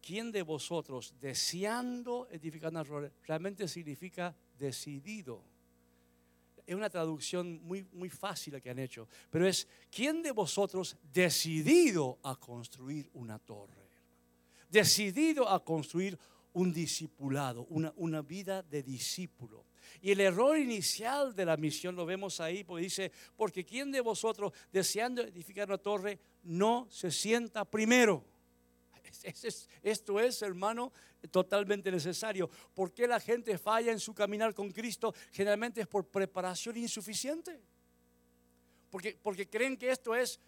[0.00, 2.84] ¿quién de vosotros deseando edificar una
[3.26, 5.42] realmente significa decidido?
[6.66, 10.96] es una traducción muy, muy fácil la que han hecho, pero es, ¿quién de vosotros
[11.12, 13.84] decidido a construir una torre?
[14.70, 16.18] Decidido a construir
[16.54, 19.66] un discipulado, una, una vida de discípulo.
[20.00, 24.00] Y el error inicial de la misión lo vemos ahí, porque dice, porque ¿quién de
[24.00, 28.24] vosotros deseando edificar una torre no se sienta primero?
[29.82, 30.92] Esto es, hermano,
[31.30, 32.50] totalmente necesario.
[32.74, 35.14] ¿Por qué la gente falla en su caminar con Cristo?
[35.32, 37.60] Generalmente es por preparación insuficiente.
[38.90, 40.40] Porque, porque creen que esto es,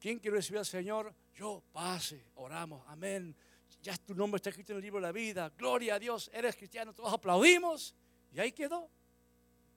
[0.00, 1.14] ¿quién quiere recibir al Señor?
[1.34, 3.34] Yo, pase, oramos, amén.
[3.82, 5.52] Ya tu nombre está escrito en el libro de la vida.
[5.56, 7.94] Gloria a Dios, eres cristiano, todos aplaudimos.
[8.36, 8.88] Y ahí quedó.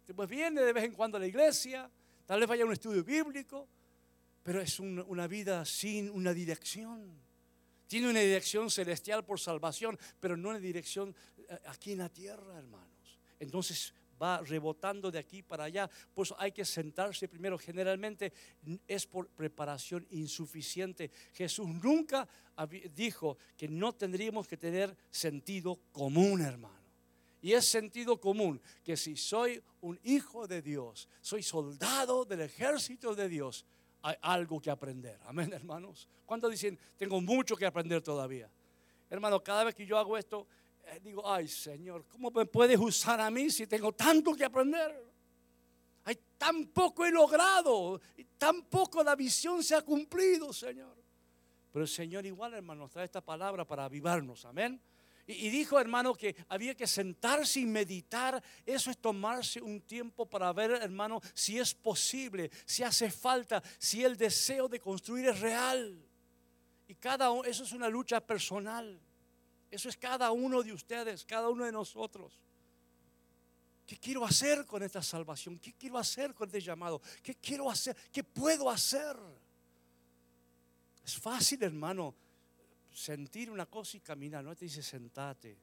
[0.05, 1.89] Después viene de vez en cuando a la iglesia,
[2.25, 3.67] tal vez vaya a un estudio bíblico,
[4.43, 7.29] pero es una vida sin una dirección
[7.89, 12.59] tiene una dirección celestial por salvación, pero no una dirección eh, aquí en la tierra,
[12.59, 13.19] hermanos.
[13.39, 15.89] Entonces va rebotando de aquí para allá.
[16.13, 17.57] Por eso hay que sentarse primero.
[17.57, 18.31] Generalmente
[18.87, 21.09] es por preparación insuficiente.
[21.33, 22.27] Jesús nunca
[22.93, 26.78] dijo que no tendríamos que tener sentido común, hermano.
[27.41, 33.15] Y es sentido común que si soy un hijo de Dios, soy soldado del ejército
[33.15, 33.65] de Dios,
[34.01, 35.19] hay algo que aprender.
[35.25, 36.07] Amén, hermanos.
[36.25, 38.49] ¿Cuántos dicen, tengo mucho que aprender todavía?
[39.09, 40.47] Hermano, cada vez que yo hago esto,
[40.85, 45.09] eh, digo, ay Señor, ¿cómo me puedes usar a mí si tengo tanto que aprender?
[46.05, 50.97] Hay tan poco he logrado, y tan poco la visión se ha cumplido, Señor.
[51.71, 54.45] Pero el Señor igual, hermano, trae esta palabra para avivarnos.
[54.45, 54.81] Amén.
[55.31, 58.43] Y, dijo, hermano, que había que sentarse y meditar.
[58.65, 64.03] Eso es tomarse un tiempo para ver, hermano, si es posible, si hace falta, si
[64.03, 66.03] el deseo de construir es real.
[66.87, 68.99] Y cada uno, eso es una lucha personal.
[69.69, 72.41] Eso es cada uno de ustedes, cada uno de nosotros.
[73.85, 75.59] ¿Qué quiero hacer con esta salvación?
[75.59, 77.03] ¿Qué quiero hacer con este llamado?
[77.21, 77.95] ¿Qué quiero hacer?
[78.11, 79.15] ¿Qué puedo hacer?
[81.05, 82.15] Es fácil, hermano,
[82.91, 84.43] sentir una cosa y caminar.
[84.43, 85.57] No te dice sentate,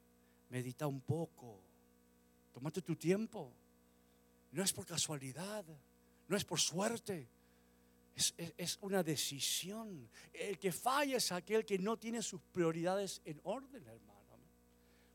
[0.51, 1.61] medita un poco,
[2.53, 3.53] tómate tu tiempo.
[4.53, 5.65] No es por casualidad,
[6.29, 7.29] no es por suerte.
[8.15, 10.09] Es, una decisión.
[10.33, 14.17] El que falla es aquel que no tiene sus prioridades en orden, hermano.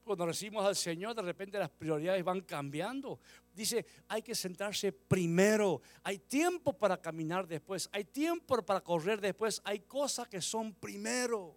[0.03, 3.19] Cuando recibimos al Señor, de repente las prioridades van cambiando.
[3.53, 5.81] Dice, hay que sentarse primero.
[6.03, 7.87] Hay tiempo para caminar después.
[7.91, 9.61] Hay tiempo para correr después.
[9.63, 11.55] Hay cosas que son primero.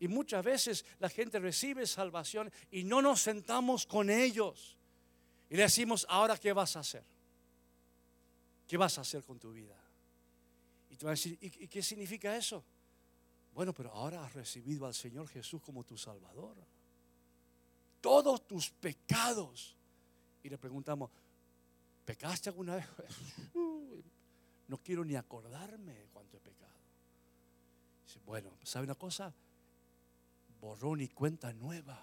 [0.00, 4.76] Y muchas veces la gente recibe salvación y no nos sentamos con ellos.
[5.50, 7.04] Y le decimos, ahora, ¿qué vas a hacer?
[8.66, 9.76] ¿Qué vas a hacer con tu vida?
[10.90, 12.62] Y tú vas a decir, ¿y, qué significa eso?
[13.54, 16.56] Bueno, pero ahora has recibido al Señor Jesús como tu Salvador.
[18.00, 19.74] Todos tus pecados.
[20.42, 21.10] Y le preguntamos,
[22.04, 22.86] ¿pecaste alguna vez?
[24.68, 26.68] no quiero ni acordarme cuánto he pecado.
[28.24, 29.34] Bueno, ¿sabe una cosa?
[30.60, 31.98] Borrón y cuenta nueva.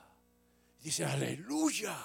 [0.79, 1.97] Dice, aleluya.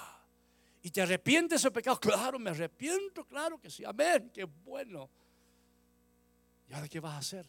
[0.83, 1.99] ¿Y te arrepientes de ese pecado?
[1.99, 3.83] Claro, me arrepiento, claro que sí.
[3.85, 5.09] Amén, qué bueno.
[6.67, 7.45] ¿Y ahora qué vas a hacer?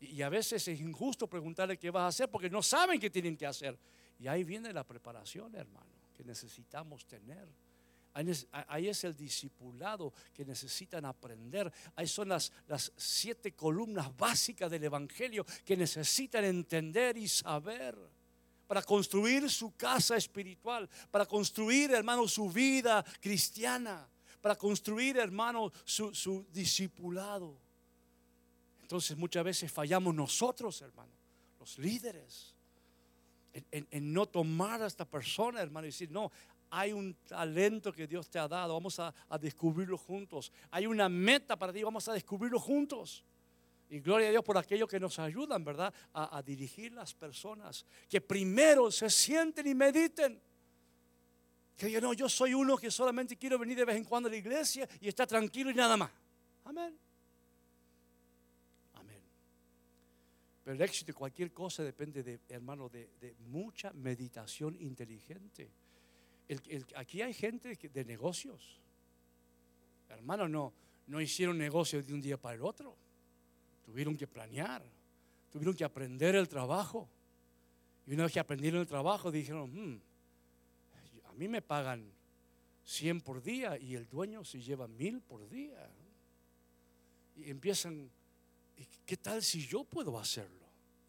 [0.00, 3.36] Y a veces es injusto preguntarle qué vas a hacer porque no saben qué tienen
[3.36, 3.78] que hacer.
[4.18, 7.48] Y ahí viene la preparación, hermano, que necesitamos tener.
[8.12, 11.72] Ahí es el discipulado que necesitan aprender.
[11.94, 12.52] Ahí son las,
[12.96, 17.96] siete columnas básicas del Evangelio que necesitan entender y saber
[18.66, 24.08] para construir su casa espiritual, para construir, hermano, su vida cristiana,
[24.40, 27.60] para construir, hermano, su, discipulado.
[28.82, 31.12] Entonces muchas veces fallamos nosotros, hermano,
[31.58, 32.54] los líderes,
[33.52, 36.30] en, en, no tomar a esta persona, hermano, y decir, no,
[36.70, 40.52] hay un talento que Dios te ha dado, vamos a, descubrirlo juntos.
[40.70, 43.24] Hay una meta para ti, vamos a descubrirlo juntos.
[43.88, 45.92] Y gloria a Dios por aquellos que nos ayudan, ¿verdad?
[46.12, 47.84] A, a, dirigir las personas.
[48.08, 50.40] Que primero se sienten y mediten.
[51.76, 54.30] Que digan, no, yo soy uno que solamente quiero venir de vez en cuando a
[54.30, 56.10] la iglesia y estar tranquilo y nada más.
[56.64, 56.96] Amén.
[58.94, 59.22] Amén.
[60.62, 65.72] Pero el éxito de cualquier cosa depende, de, hermano, de mucha meditación inteligente
[66.96, 68.80] aquí hay gente de negocios.
[70.08, 70.72] Hermanos, no,
[71.06, 72.96] no hicieron negocios de un día para el otro.
[73.84, 74.84] Tuvieron que planear,
[75.50, 77.08] tuvieron que aprender el trabajo.
[78.06, 80.00] Y una vez que aprendieron el trabajo, dijeron, hmm,
[81.26, 82.12] a mí me pagan
[82.84, 85.88] 100 por día y el dueño se lleva mil por día.
[87.36, 88.10] Y empiezan,
[89.06, 90.59] ¿qué tal si yo puedo hacerlo?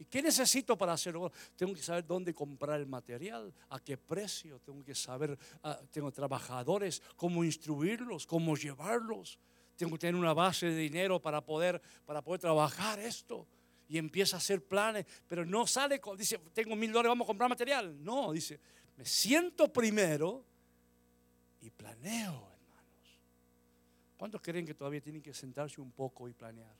[0.01, 1.31] ¿Y qué necesito para hacerlo?
[1.55, 6.11] Tengo que saber dónde comprar el material, a qué precio, tengo que saber, ah, tengo
[6.11, 9.37] trabajadores, cómo instruirlos, cómo llevarlos.
[9.75, 13.47] Tengo que tener una base de dinero para poder, para poder trabajar esto.
[13.87, 17.47] Y empieza a hacer planes, pero no sale, dice, tengo mil dólares, vamos a comprar
[17.47, 18.03] material.
[18.03, 18.59] No, dice,
[18.97, 20.43] me siento primero
[21.61, 23.19] y planeo, hermanos.
[24.17, 26.75] ¿Cuántos creen que todavía tienen que sentarse un poco y planear?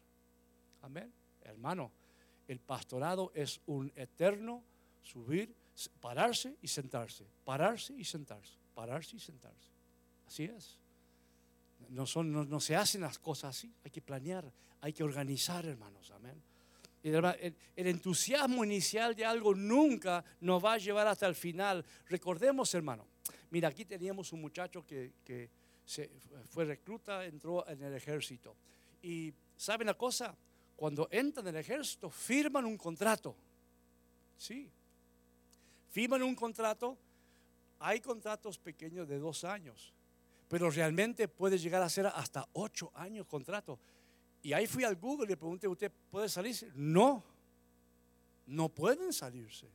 [0.81, 1.13] Amén.
[1.43, 1.91] Hermano,
[2.51, 4.61] el pastorado es un eterno
[5.01, 5.55] subir,
[6.01, 9.69] pararse y sentarse, pararse y sentarse, pararse y sentarse.
[10.27, 10.77] Así es.
[11.87, 16.11] No, son, no, se hacen las cosas así, hay que planear, hay que organizar, hermanos,
[16.11, 16.43] amén.
[17.01, 21.85] El, entusiasmo inicial de algo nunca nos va a llevar hasta el final.
[22.09, 23.07] Recordemos, hermano,
[23.49, 25.49] mira, aquí teníamos un muchacho que, que
[25.85, 26.11] se,
[26.49, 28.57] fue recluta, entró en el ejército.
[29.01, 30.35] Y ¿saben la cosa?
[30.81, 33.35] Cuando entran en el ejército, firman un contrato.
[34.35, 34.67] Sí.
[35.91, 36.97] Firman un contrato.
[37.77, 39.93] Hay contratos pequeños de dos años,
[40.47, 43.77] pero realmente puede llegar a ser hasta ocho años contrato.
[44.41, 46.71] Y ahí fui al Google y le pregunté, ¿usted puede salirse?
[46.73, 47.23] No,
[48.47, 49.69] no pueden salirse.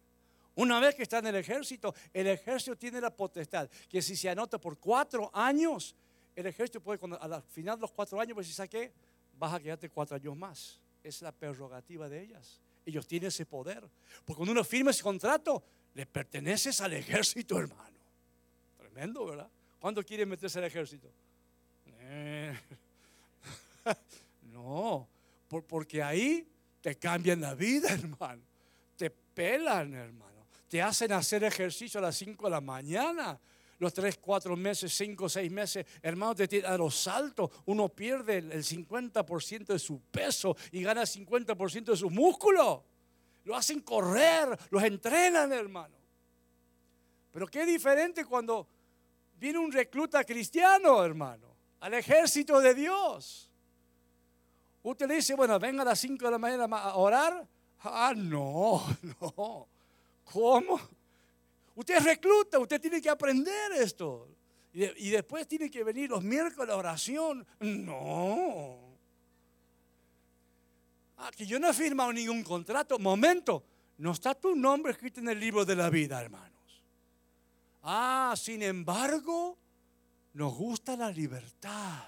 [0.56, 4.28] Una vez que está en el ejército, el ejército tiene la potestad que si se
[4.28, 5.94] anota por cuatro años,
[6.34, 8.92] el ejército puede, al final de los cuatro años, pues si saqué,
[9.38, 12.60] vas a quedarte cuatro años más es la prerrogativa de ellas.
[12.84, 13.82] Ellos tienen ese poder.
[14.24, 15.62] Porque cuando uno firma ese contrato,
[15.94, 17.96] le perteneces al ejército, hermano.
[18.76, 19.50] Tremendo, ¿verdad?
[19.80, 21.08] ¿Cuándo quiere meterse al ejército?
[22.00, 22.56] Eh.
[24.52, 25.08] no,
[25.68, 26.46] porque ahí
[26.80, 28.42] te cambian la vida, hermano.
[28.96, 30.46] Te pelan, hermano.
[30.68, 33.38] Te hacen hacer ejercicio a las 5 de la mañana.
[33.78, 36.34] Los 3, 4 meses, 5, 6 meses, hermano,
[36.66, 37.50] a los saltos.
[37.66, 42.84] Uno pierde el 50% de su peso y gana el 50% de su músculo.
[43.44, 45.94] Lo hacen correr, los entrenan, hermano.
[47.32, 48.66] Pero qué diferente cuando
[49.38, 53.50] viene un recluta cristiano, hermano, al ejército de Dios.
[54.82, 57.46] Usted le dice, bueno, venga a las 5 de la mañana a orar.
[57.80, 58.82] Ah, no,
[59.20, 59.68] no.
[60.32, 60.80] ¿Cómo?
[61.76, 64.28] Usted es recluta, usted tiene que aprender esto.
[64.72, 67.46] Y, después tiene que venir los miércoles a oración.
[67.60, 68.98] No.
[71.18, 72.98] Ah, que yo no he firmado ningún contrato.
[72.98, 73.64] Momento,
[73.98, 76.82] no está tu nombre escrito en el libro de la vida, hermanos.
[77.82, 79.58] Ah, sin embargo,
[80.32, 82.04] nos gusta la libertad.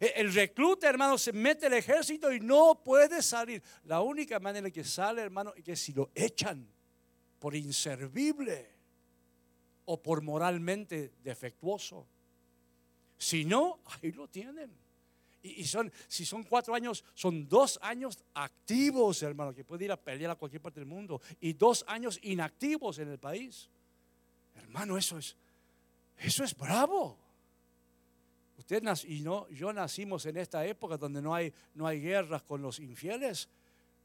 [0.00, 3.62] E, el recluta, hermano, se mete al ejército y no puede salir.
[3.84, 6.68] La única manera que sale, hermano, es que si lo echan
[7.38, 8.79] por inservible
[9.90, 12.06] o por moralmente defectuoso.
[13.18, 14.70] Si no, ahí lo tienen.
[15.42, 19.96] Y, son, si son cuatro años, son dos años activos, hermano, que puede ir a
[19.96, 21.20] pelear a cualquier parte del mundo.
[21.40, 23.68] Y dos años inactivos en el país.
[24.54, 25.36] Hermano, eso es,
[26.18, 27.18] eso es bravo.
[28.58, 32.62] Usted y no, yo nacimos en esta época donde no hay, no hay guerras con
[32.62, 33.48] los infieles.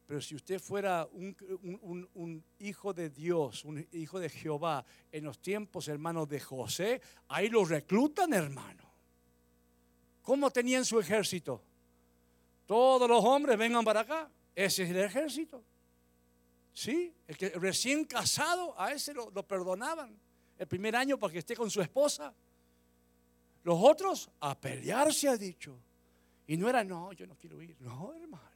[0.06, 5.88] Pero si usted fuera un, hijo de Dios, un hijo de Jehová, en los tiempos,
[5.88, 8.84] hermanos, de José, ahí lo reclutan, hermano.
[10.22, 11.64] ¿Cómo tenían su ejército?
[12.68, 14.30] Todos los hombres vengan para acá.
[14.54, 15.64] Ese es el ejército.
[16.72, 20.20] Sí, el que recién casado, a ese lo, perdonaban.
[20.58, 22.34] El primer año para que esté con su esposa.
[23.64, 25.80] Los otros, a pelear se ha dicho.
[26.46, 27.76] Y no era, no, yo no quiero ir.
[27.80, 28.55] No, hermano.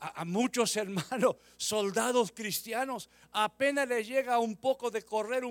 [0.00, 5.42] A, muchos hermanos, soldados cristianos, apenas les llega un poco de correr,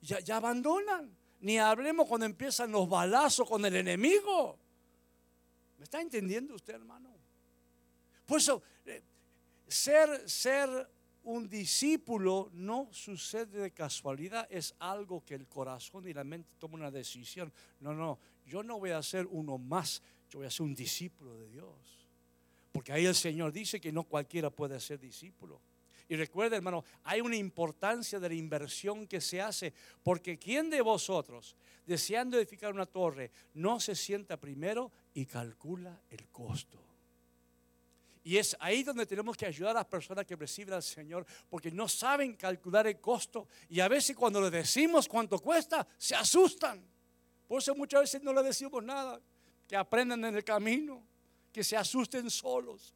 [0.00, 1.16] ya abandonan.
[1.40, 4.58] Ni hablemos cuando empiezan los balazos con el enemigo.
[5.78, 7.10] ¿Me está entendiendo usted, hermano?
[8.24, 9.02] Por eso, eh,
[9.68, 10.88] ser, ser
[11.24, 16.80] un discípulo no sucede de casualidad, es algo que el corazón y la mente toman
[16.80, 17.52] una decisión.
[17.80, 21.36] No, no, yo no voy a ser uno más, yo voy a ser un discípulo
[21.38, 22.03] de Dios.
[22.74, 25.60] Porque ahí el Señor dice que no cualquiera puede ser discípulo.
[26.08, 30.80] Y recuerda, hermano, hay una importancia de la inversión que se hace, porque ¿quién de
[30.80, 31.54] vosotros,
[31.86, 36.82] deseando edificar una torre, no se sienta primero y calcula el costo?
[38.24, 41.70] Y es ahí donde tenemos que ayudar a las personas que reciben al Señor, porque
[41.70, 43.46] no saben calcular el costo.
[43.68, 46.84] Y a veces cuando le decimos cuánto cuesta, se asustan.
[47.46, 49.20] Por eso muchas veces no le decimos nada.
[49.68, 51.06] Que aprendan en el camino,
[51.54, 52.92] que se asusten solos.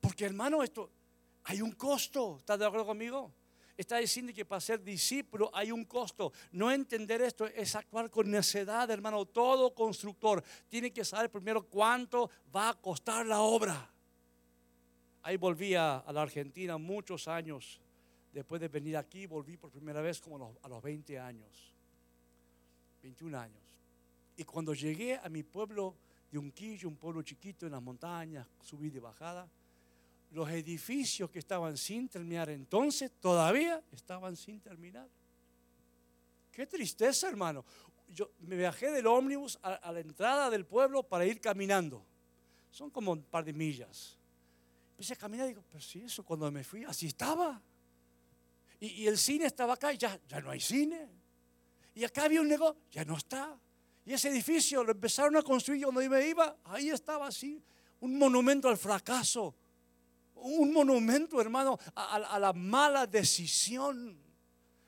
[0.00, 0.90] Porque hermano, esto,
[1.44, 2.38] hay un costo.
[2.38, 3.30] ¿Estás de acuerdo conmigo?
[3.76, 6.32] Está diciendo que para ser discípulo hay un costo.
[6.52, 9.26] No entender esto es actuar con necedad, hermano.
[9.26, 13.90] Todo constructor tiene que saber primero cuánto va a costar la obra.
[15.22, 17.78] Ahí volví a, la Argentina muchos años.
[18.32, 21.74] Después de venir aquí, volví por primera vez como a los 20 años.
[23.02, 23.76] 21 años.
[24.38, 25.94] Y cuando llegué a mi pueblo
[26.30, 29.48] de Unquillo, un pueblo chiquito en las montañas, subí de bajada,
[30.30, 35.08] los edificios que estaban sin terminar entonces todavía estaban sin terminar.
[36.52, 37.64] Qué tristeza, hermano.
[38.08, 42.04] Yo me viajé del ómnibus a, la entrada del pueblo para ir caminando.
[42.70, 44.16] Son como un par de millas.
[44.92, 47.60] Empecé a caminar y digo, pero si eso cuando me fui, así estaba.
[48.78, 51.08] Y, el cine estaba acá y ya, ya no hay cine.
[51.94, 53.58] Y acá había un negocio, ya no está.
[54.04, 57.62] Y ese edificio lo empezaron a construir donde me iba, ahí estaba así,
[58.00, 59.54] un monumento al fracaso
[60.42, 64.16] un monumento, hermano, a, la mala decisión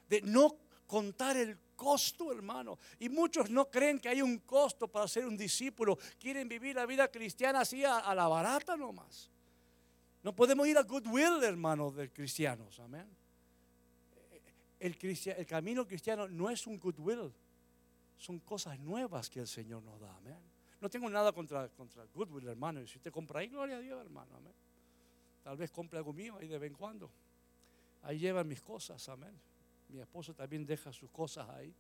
[0.09, 2.79] de no contar el costo, hermano.
[2.99, 5.99] Y muchos no creen que hay un costo para ser un discípulo.
[6.19, 9.31] Quieren vivir la vida cristiana así a, la barata nomás.
[10.23, 12.79] No podemos ir a goodwill, hermano, de cristianos.
[12.81, 13.07] Amén.
[14.79, 14.97] El,
[15.37, 17.33] el camino cristiano no es un goodwill.
[18.23, 20.15] Son cosas nuevas que el Señor nos da.
[20.15, 20.39] Amén.
[20.81, 22.87] No tengo nada contra, contra goodwill, hermano.
[22.87, 24.37] Si usted compra ahí, gloria a Dios, hermano.
[24.37, 24.53] Amén.
[25.43, 27.11] Tal vez compre algo mío ahí de vez en cuando.
[28.03, 29.37] Ahí llevan mis cosas, amén.
[29.89, 31.75] Mi esposo también deja sus cosas ahí.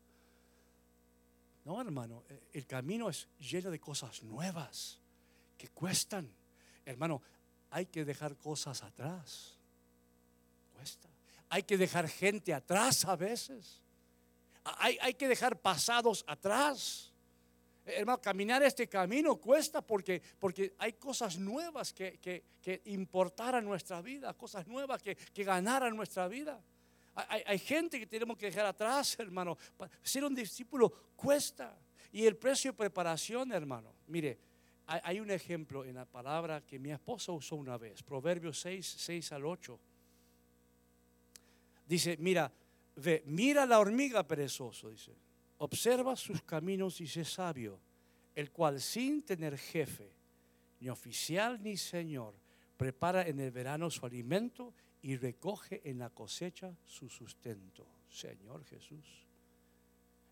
[1.64, 4.98] No, hermano, eh, el camino es lleno de cosas nuevas
[5.56, 6.28] que cuestan.
[6.84, 7.22] Hermano,
[7.70, 9.56] hay que dejar cosas atrás.
[10.74, 11.08] Cuesta.
[11.50, 13.80] Hay que dejar gente atrás a veces.
[14.64, 17.12] Hay, que dejar pasados atrás.
[17.84, 22.44] Hermano, caminar este camino cuesta porque, porque hay cosas nuevas que, que,
[23.64, 26.62] nuestra vida, cosas nuevas que, que ganar nuestra vida.
[27.14, 29.58] Hay, hay, gente que tenemos que dejar atrás, hermano.
[30.02, 31.76] Ser un discípulo cuesta.
[32.12, 33.92] Y el precio de preparación, hermano.
[34.06, 34.38] Mire,
[34.86, 38.86] hay, hay un ejemplo en la palabra que mi esposa usó una vez, Proverbios 6,
[38.86, 39.80] 6 al 8.
[41.86, 42.50] Dice, mira,
[42.96, 45.12] ve, mira la hormiga perezoso, dice
[45.58, 47.78] Observa sus caminos y sé sabio,
[48.34, 50.10] el cual sin tener jefe,
[50.80, 52.34] ni oficial ni señor,
[52.76, 57.86] prepara en el verano su alimento y recoge en la cosecha su sustento.
[58.08, 59.06] Señor Jesús.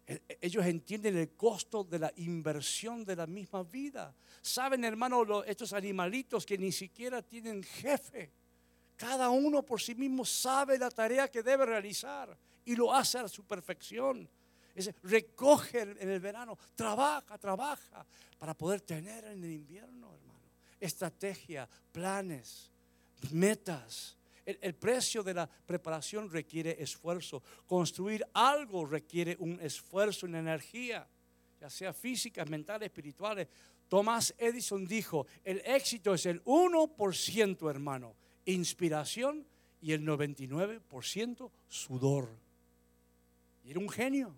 [0.04, 4.12] E, e, ellos entienden el costo de la inversión de la misma vida.
[4.42, 8.32] Saben, hermano, estos animalitos que ni siquiera tienen jefe.
[8.96, 12.36] Cada uno por sí mismo sabe la tarea que debe realizar
[12.71, 14.29] y lo hace a su perfección
[15.03, 18.07] recoge en el verano, trabaja, trabaja
[18.39, 20.41] para poder tener en el invierno, hermano.
[20.79, 22.71] Estrategia, planes,
[23.33, 24.16] metas.
[24.47, 27.43] El, precio de la preparación requiere esfuerzo.
[27.66, 31.09] Construir algo requiere un esfuerzo, una energía,
[31.61, 33.49] ya sea física, mental, espiritual.
[33.89, 38.14] Tomás Edison dijo, el éxito es el 1%, hermano,
[38.45, 39.45] inspiración
[39.81, 42.49] y el 99% sudor.
[43.71, 44.35] Era un genio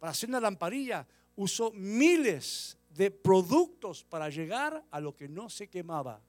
[0.00, 1.06] para hacer una lamparilla,
[1.36, 6.20] usó miles de productos para llegar a lo que no se quemaba.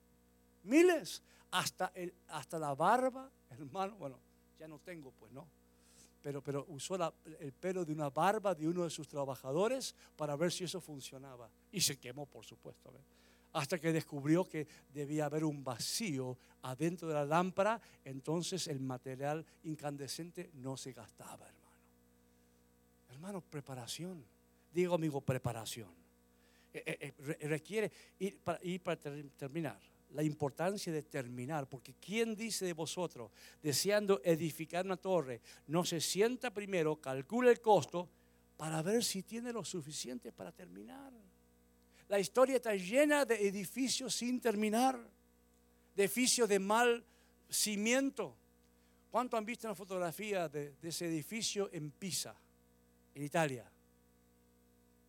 [0.62, 1.24] Miles.
[1.50, 4.20] Hasta, el, hasta la barba, hermano, bueno,
[4.60, 5.48] ya no tengo, pues no.
[6.22, 6.96] Pero, pero usó
[7.40, 11.50] el pelo de una barba de uno de sus trabajadores para ver si eso funcionaba.
[11.72, 12.94] Y se quemó, por supuesto.
[13.54, 19.44] Hasta que descubrió que debía haber un vacío adentro de la lámpara, entonces el material
[19.64, 21.65] incandescente no se gastaba, hermano.
[23.16, 24.26] Hermano, preparación.
[24.74, 25.88] Digo, amigo, preparación.
[26.74, 27.90] Eh, eh, eh, requiere,
[28.20, 29.00] y para, para
[29.38, 29.80] terminar,
[30.14, 33.32] la importancia de terminar, porque ¿quién dice de vosotros,
[33.64, 38.10] deseando edificar una torre, no se sienta primero, calcula el costo
[38.58, 41.14] para ver si tiene lo suficiente para terminar?
[42.10, 45.00] La historia está llena de edificios sin terminar,
[45.96, 47.02] de edificios de mal
[47.50, 48.36] cimiento.
[49.10, 52.36] ¿Cuánto han visto una fotografía de ese edificio en Pisa?
[53.16, 53.72] En Italia.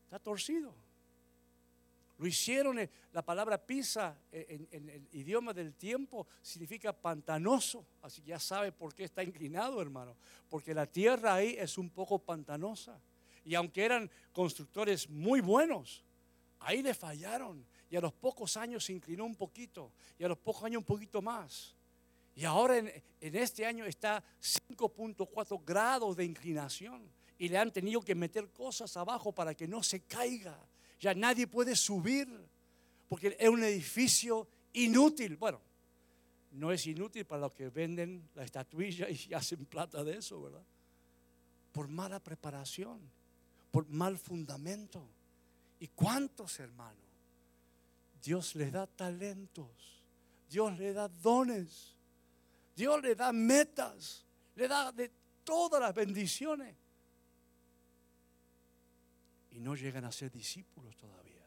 [0.05, 0.73] Está torcido.
[2.19, 2.79] Lo hicieron,
[3.13, 7.85] la palabra pisa en, el idioma del tiempo significa pantanoso.
[8.01, 10.17] Así que ya sabe por qué está inclinado, hermano.
[10.49, 12.99] Porque la tierra ahí es un poco pantanosa.
[13.45, 16.05] Y aunque eran constructores muy buenos,
[16.61, 17.67] ahí le fallaron.
[17.91, 19.93] Y a los pocos años se inclinó un poquito.
[20.19, 21.75] Y a los pocos años un poquito más.
[22.35, 22.91] Y ahora en,
[23.21, 28.97] en este año está 5.4 grados de inclinación y le han tenido que meter cosas
[28.97, 30.59] abajo para que no se caiga.
[31.01, 32.29] Ya nadie puede subir
[33.09, 35.37] porque es un edificio inútil.
[35.37, 35.61] Bueno,
[36.53, 40.65] no es inútil para los que venden la estatuilla y hacen plata de eso, ¿verdad?
[41.73, 43.01] Por mala preparación,
[43.71, 45.07] por mal fundamento.
[45.79, 47.05] ¿Y cuántos hermanos?
[48.23, 50.03] Dios les da talentos,
[50.49, 51.95] Dios le da dones,
[52.75, 54.25] Dios le da metas,
[54.57, 55.11] le da de
[55.45, 56.75] todas las bendiciones
[59.57, 61.47] y no llegan a ser discípulos todavía.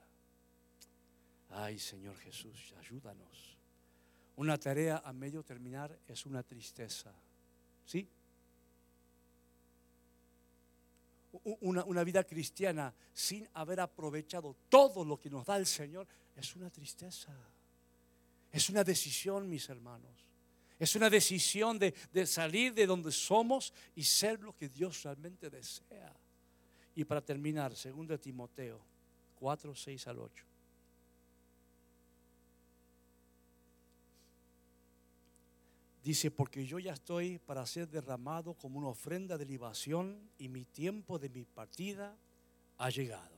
[1.51, 3.55] Ay, Señor Jesús, ayúdanos.
[4.35, 7.13] Una tarea a medio terminar es una tristeza.
[7.85, 8.09] ¿Sí?
[11.61, 16.55] Una, una, vida cristiana sin haber aprovechado todo lo que nos da el Señor es
[16.55, 17.31] una tristeza.
[18.51, 20.25] Es una decisión, mis hermanos.
[20.79, 25.51] Es una decisión de, de salir de donde somos y ser lo que Dios realmente
[25.51, 26.15] desea.
[26.99, 28.77] Y para terminar, 2 Timoteo
[29.39, 30.45] 4, 6 al 8.
[36.03, 40.65] Dice, porque yo ya estoy para ser derramado como una ofrenda de libación y mi
[40.65, 42.17] tiempo de mi partida
[42.77, 43.37] ha llegado.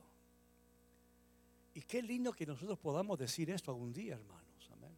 [1.72, 4.70] Y qué lindo que nosotros podamos decir esto algún día, hermanos.
[4.72, 4.96] Amén.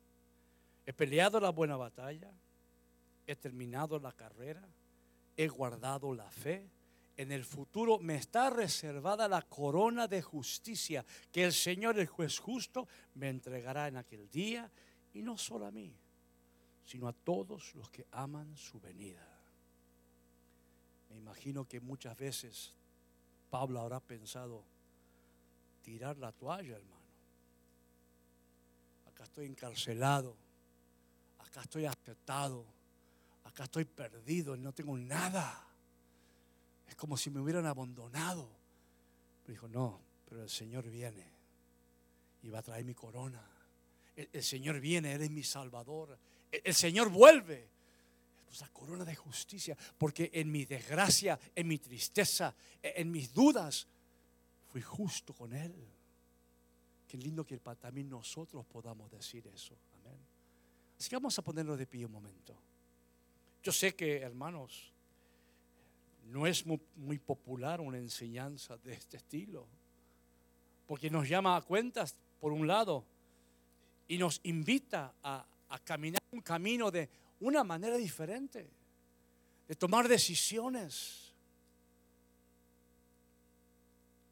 [0.87, 2.33] He peleado la buena batalla,
[3.27, 4.67] he terminado la carrera,
[5.37, 6.67] he guardado la fe
[7.17, 12.39] en el futuro me está reservada la corona de justicia que el Señor, el juez
[12.39, 14.71] justo, me entregará en aquel día,
[15.12, 15.95] y no solo a mí,
[16.85, 19.27] sino a todos los que aman su venida.
[21.11, 22.73] Me imagino que muchas veces
[23.49, 24.65] Pablo habrá pensado
[25.83, 26.95] tirar la toalla, hermano.
[29.07, 30.37] Acá estoy encarcelado,
[31.39, 32.67] acá estoy aceptado,
[33.45, 35.74] acá estoy perdido, no tengo nada
[36.95, 38.49] es como si me hubieran abandonado.
[39.42, 41.28] Pero dijo, no, Pero el Señor viene
[42.42, 43.42] y va a traer mi corona.
[44.14, 46.16] El, Señor viene, Él es mi Salvador.
[46.53, 47.68] El, Señor vuelve.
[48.49, 53.88] Esa corona de justicia, porque en mi desgracia, en mi tristeza, en mis dudas,
[54.68, 55.74] fui justo con Él.
[57.09, 59.76] Qué lindo que también nosotros podamos decir eso.
[59.95, 60.20] Amén.
[60.97, 62.57] Así que vamos a ponerlo de pie un momento.
[63.64, 64.93] Yo sé que, hermanos,
[66.27, 69.66] no es muy, popular una enseñanza de este estilo,
[70.87, 73.05] porque nos llama a cuentas, por un lado,
[74.09, 75.47] y nos invita a,
[75.83, 77.11] caminar un camino de
[77.41, 78.70] una manera diferente,
[79.66, 81.33] de tomar decisiones,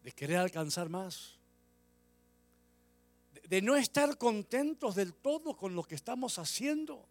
[0.05, 1.37] de querer alcanzar más,
[3.49, 7.07] de no estar contentos del todo con lo que estamos haciendo.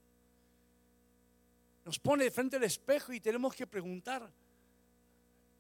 [1.84, 4.32] Nos pone de frente al espejo y tenemos que preguntar,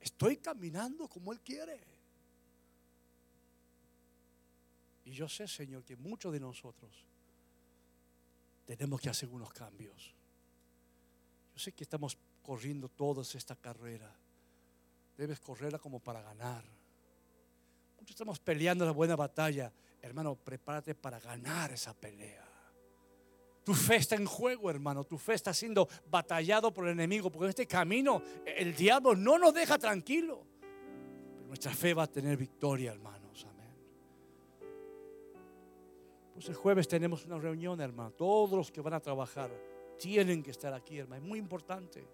[0.01, 1.79] ¿estoy caminando como Él quiere?
[5.05, 7.05] Y yo sé, Señor, que muchos de nosotros
[8.65, 10.13] tenemos que hacer unos cambios.
[11.53, 14.13] Yo sé que estamos corriendo todos esta carrera.
[15.17, 16.63] Debes correrla como para ganar.
[17.97, 19.71] Muchos estamos peleando la buena batalla.
[20.01, 22.50] Hermano, prepárate para ganar esa pelea.
[23.63, 25.03] Tu fe está en juego, hermano.
[25.03, 27.29] Tu fe está siendo batallado por el enemigo.
[27.31, 30.43] Porque en este camino el diablo no nos deja tranquilo.
[30.59, 33.45] Pero nuestra fe va a tener victoria, hermanos.
[33.47, 33.75] Amén.
[36.33, 38.11] Pues el jueves tenemos una reunión, hermano.
[38.11, 39.51] Todos los que van a trabajar
[39.99, 41.21] tienen que estar aquí, hermano.
[41.21, 42.07] Es muy importante.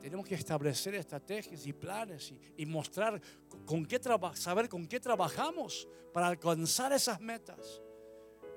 [0.00, 3.20] Tenemos que establecer estrategias y planes y, mostrar
[3.66, 4.00] con qué
[4.34, 7.82] saber con qué trabajamos para alcanzar esas metas.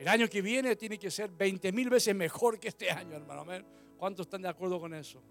[0.04, 3.46] El año que viene tiene que ser 20 mil veces mejor que este año, hermano.
[3.98, 5.24] ¿Cuántos están de acuerdo con eso?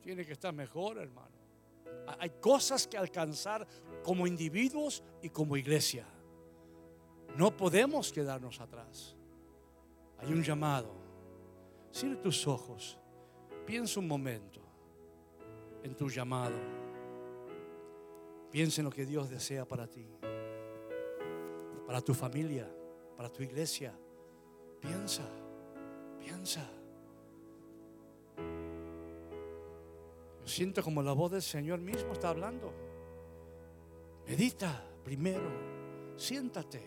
[0.00, 1.36] Tiene que estar mejor, hermano.
[2.18, 3.68] Hay cosas que alcanzar
[4.02, 6.06] como individuos y como iglesia.
[7.36, 9.14] No podemos quedarnos atrás.
[10.16, 10.94] Hay un llamado.
[11.92, 12.98] Cierra tus ojos.
[13.66, 14.62] Piensa un momento
[15.82, 16.56] en tu llamado.
[18.50, 20.08] Piensa en lo que Dios desea para ti,
[21.86, 22.66] para tu familia
[23.16, 23.94] para tu iglesia.
[24.86, 25.22] Piensa,
[26.20, 26.64] piensa.
[30.40, 32.72] Yo siento como la voz del Señor mismo está hablando.
[34.28, 35.48] Medita primero,
[36.16, 36.82] siéntate.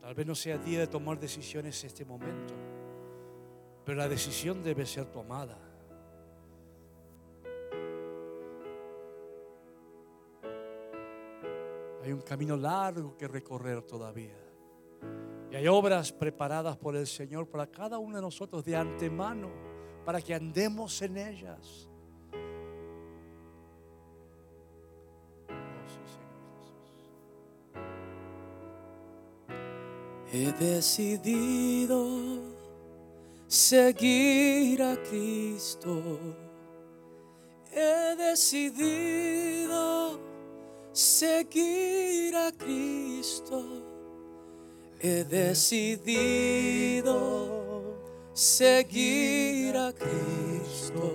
[0.00, 2.54] Tal vez no sea día de tomar decisiones en este momento,
[3.84, 5.58] pero la decisión debe ser tomada.
[12.02, 14.51] Hay un camino largo que recorrer todavía.
[15.52, 19.50] Y hay obras preparadas por el Señor para cada uno de nosotros de antemano,
[20.02, 21.90] para que andemos en ellas.
[30.32, 32.40] He decidido
[33.46, 36.18] seguir a Cristo.
[37.70, 40.18] He decidido
[40.92, 43.91] seguir a Cristo
[45.02, 47.10] he decidido
[48.32, 51.12] seguir a Cristo.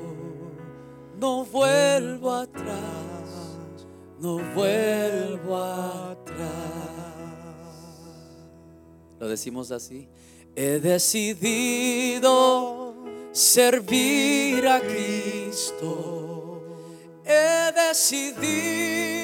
[1.17, 3.87] No vuelvo atrás,
[4.19, 6.47] no vuelvo atrás.
[9.19, 10.09] Lo decimos así.
[10.53, 12.27] He decidido
[13.31, 16.61] servir a Cristo.
[17.23, 19.23] He decidido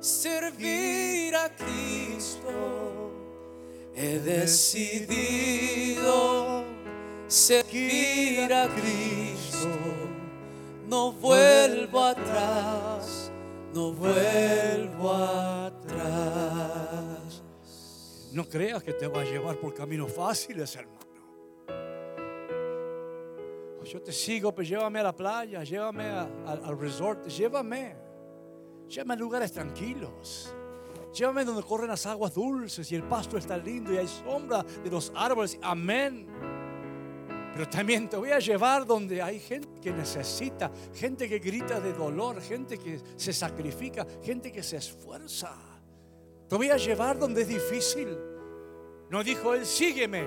[0.00, 2.87] servir a Cristo
[4.00, 6.04] He decidido
[7.26, 9.70] seguir a Cristo.
[10.86, 13.32] No vuelvo atrás,
[13.74, 15.82] no vuelvo atrás.
[18.32, 21.00] No creas que te va a llevar por caminos fáciles, hermano.
[23.82, 27.96] Yo te sigo, pero llévame a la playa, llévame al resort, llévame.
[28.86, 30.54] Llévame a lugares tranquilos.
[31.18, 34.88] Llévame donde corren las aguas dulces y el pasto está lindo y hay sombra de
[34.88, 35.58] los árboles.
[35.62, 36.28] Amén.
[37.52, 41.92] Pero también te voy a llevar donde hay gente que necesita, gente que grita de
[41.92, 45.56] dolor, gente que se sacrifica, gente que se esfuerza.
[46.48, 48.16] Te voy a llevar donde es difícil.
[49.10, 50.24] No dijo él, sígueme.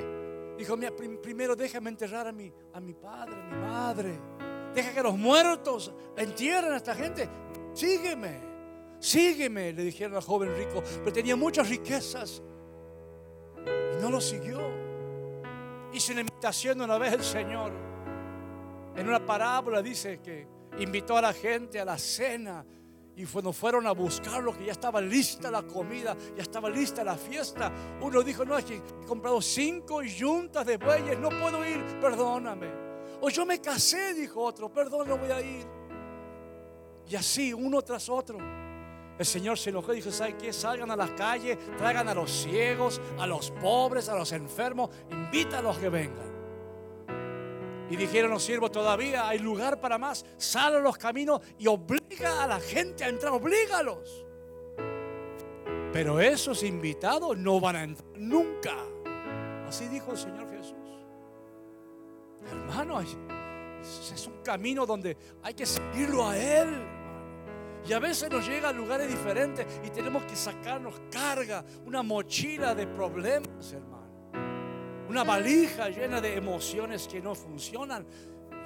[0.58, 0.76] Dijo,
[1.24, 4.20] primero déjame enterrar a mi, a mi padre, a mi madre.
[4.76, 7.30] Deja que los muertos entierren a esta gente.
[7.74, 8.51] Sígueme.
[9.02, 12.44] Sígueme, le dijeron al joven rico, pero tenía muchas riquezas
[13.58, 14.62] y no lo siguió.
[15.92, 17.72] Hizo una invitación una vez el Señor.
[18.96, 20.48] En una parábola dice que
[20.78, 22.64] invitó a la gente a la cena
[23.16, 27.16] Y cuando fueron a buscarlo, que ya estaba lista la comida, ya estaba lista la
[27.16, 32.68] fiesta, uno dijo, no, he comprado cinco yuntas de bueyes, no puedo ir, perdóname.
[33.20, 35.68] O yo me casé, dijo otro, perdón, no voy a ir.
[37.10, 38.61] Y así, uno tras otro.
[39.22, 40.52] El Señor se enojó y dijo, ¿saben qué?
[40.52, 45.78] Salgan a las calles, traigan a los ciegos, a los pobres, a los enfermos, invítalos
[45.78, 46.32] que vengan.
[47.92, 50.26] Y dijeron los siervos, todavía hay lugar para más.
[50.38, 54.26] Sal a los caminos y obliga a la gente a entrar, oblígalos.
[55.94, 58.76] Pero esos invitados no van a entrar nunca.
[59.68, 60.74] Así dijo el Señor Jesús.
[62.50, 67.01] Hermano, es un camino donde hay que seguirlo a Él.
[67.88, 72.76] Y a veces nos llega a lugares diferentes y tenemos que sacarnos carga, una mochila
[72.76, 74.02] de problemas, hermano.
[75.10, 78.06] Una valija llena de emociones que no funcionan.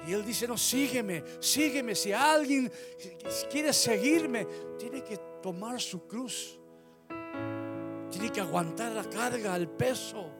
[0.06, 1.94] Y Él dice, no, sígueme, sígueme.
[1.94, 2.70] Si alguien
[3.50, 4.46] quiere seguirme,
[4.78, 6.60] tiene que tomar su cruz.
[8.10, 10.30] Tiene que aguantar la carga, el peso.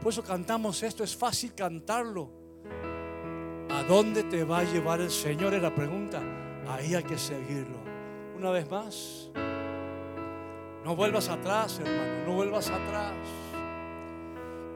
[0.00, 2.30] Por eso cantamos esto, es fácil cantarlo.
[3.70, 5.54] ¿A dónde te va a llevar el Señor?
[5.54, 6.22] Es la pregunta.
[6.68, 7.83] Ahí hay que seguirlo
[8.36, 9.28] una vez más.
[10.84, 13.14] No vuelvas atrás, hermano, no vuelvas atrás.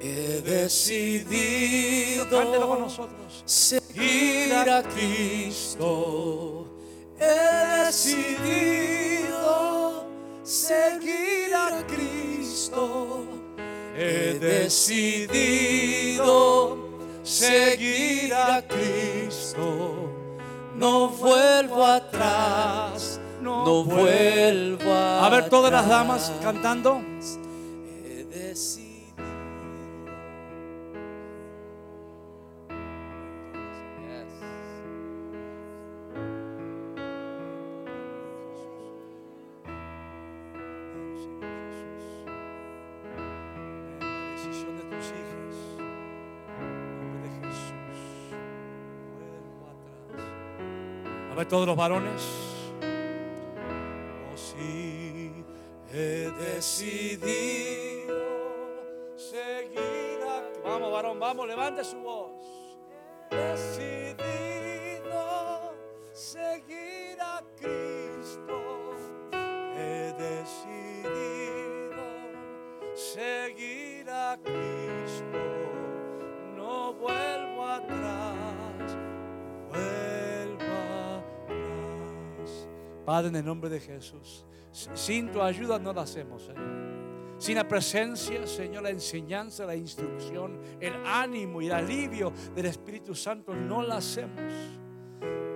[0.01, 3.43] He decidido con nosotros.
[3.45, 6.67] seguir a Cristo.
[7.19, 9.27] He decidido
[10.45, 13.27] seguir a Cristo.
[13.95, 16.19] He decidido
[17.25, 19.95] seguir a Cristo.
[20.77, 27.01] No vuelvo atrás no, vuelvo a ver todas las damas cantando.
[28.05, 28.89] He decidido.
[44.39, 44.79] decisión
[56.59, 58.19] decidido
[59.17, 62.33] seguir a Vamos, varón, vamos, levante su voz.
[63.31, 64.17] Decidido
[66.13, 68.97] seguir a Cristo.
[69.77, 72.03] He decidido
[72.97, 75.39] seguir a Cristo.
[76.57, 78.97] No vuelvo atrás.
[79.69, 80.75] Vuelvo
[81.21, 82.69] atrás.
[83.07, 84.48] Padre, en el nombre de Jesús.
[84.73, 86.79] Sin tu ayuda no lo hacemos, Señor.
[87.39, 93.15] Sin la presencia, Señor, la enseñanza, la instrucción, el ánimo y el alivio del Espíritu
[93.15, 94.53] Santo no la hacemos.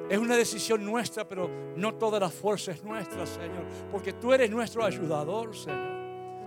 [0.08, 3.66] Es una decisión nuestra, pero no toda la fuerza es nuestra, Señor.
[3.90, 5.92] Porque tú eres nuestro ayudador, Señor.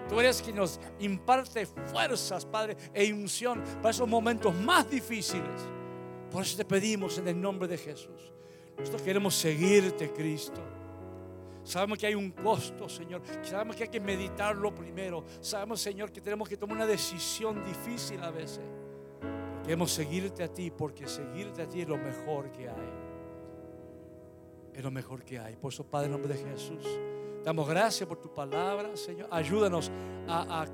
[0.07, 5.67] Tú eres quien nos imparte fuerzas, Padre, e unción para esos momentos más difíciles.
[6.31, 8.31] Por eso te pedimos en el nombre de Jesús.
[8.77, 10.61] Nosotros queremos seguirte, Cristo.
[11.65, 13.23] Sabemos que hay un costo, Señor.
[13.41, 15.25] Sabemos que hay que meditarlo primero.
[15.41, 18.63] Sabemos, Señor, que tenemos que tomar una decisión difícil a veces.
[19.63, 22.93] Queremos seguirte a ti porque seguirte a ti es lo mejor que hay.
[24.75, 25.55] Es lo mejor que hay.
[25.55, 26.85] Por eso, Padre, en nombre de Jesús,
[27.43, 29.27] damos gracias por tu palabra, Señor.
[29.31, 29.91] Ayúdanos
[30.27, 30.67] a, a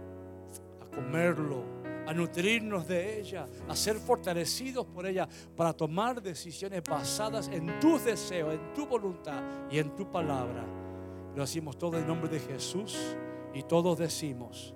[0.93, 1.63] comerlo,
[2.05, 5.25] a nutrirnos de ella, a ser fortalecidos por ella
[5.55, 10.80] para tomar decisiones basadas en tus deseos, en tu voluntad y en tu palabra.
[11.36, 12.97] Lo hacemos todo en nombre de Jesús
[13.53, 14.73] y todos decimos,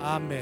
[0.00, 0.36] amén.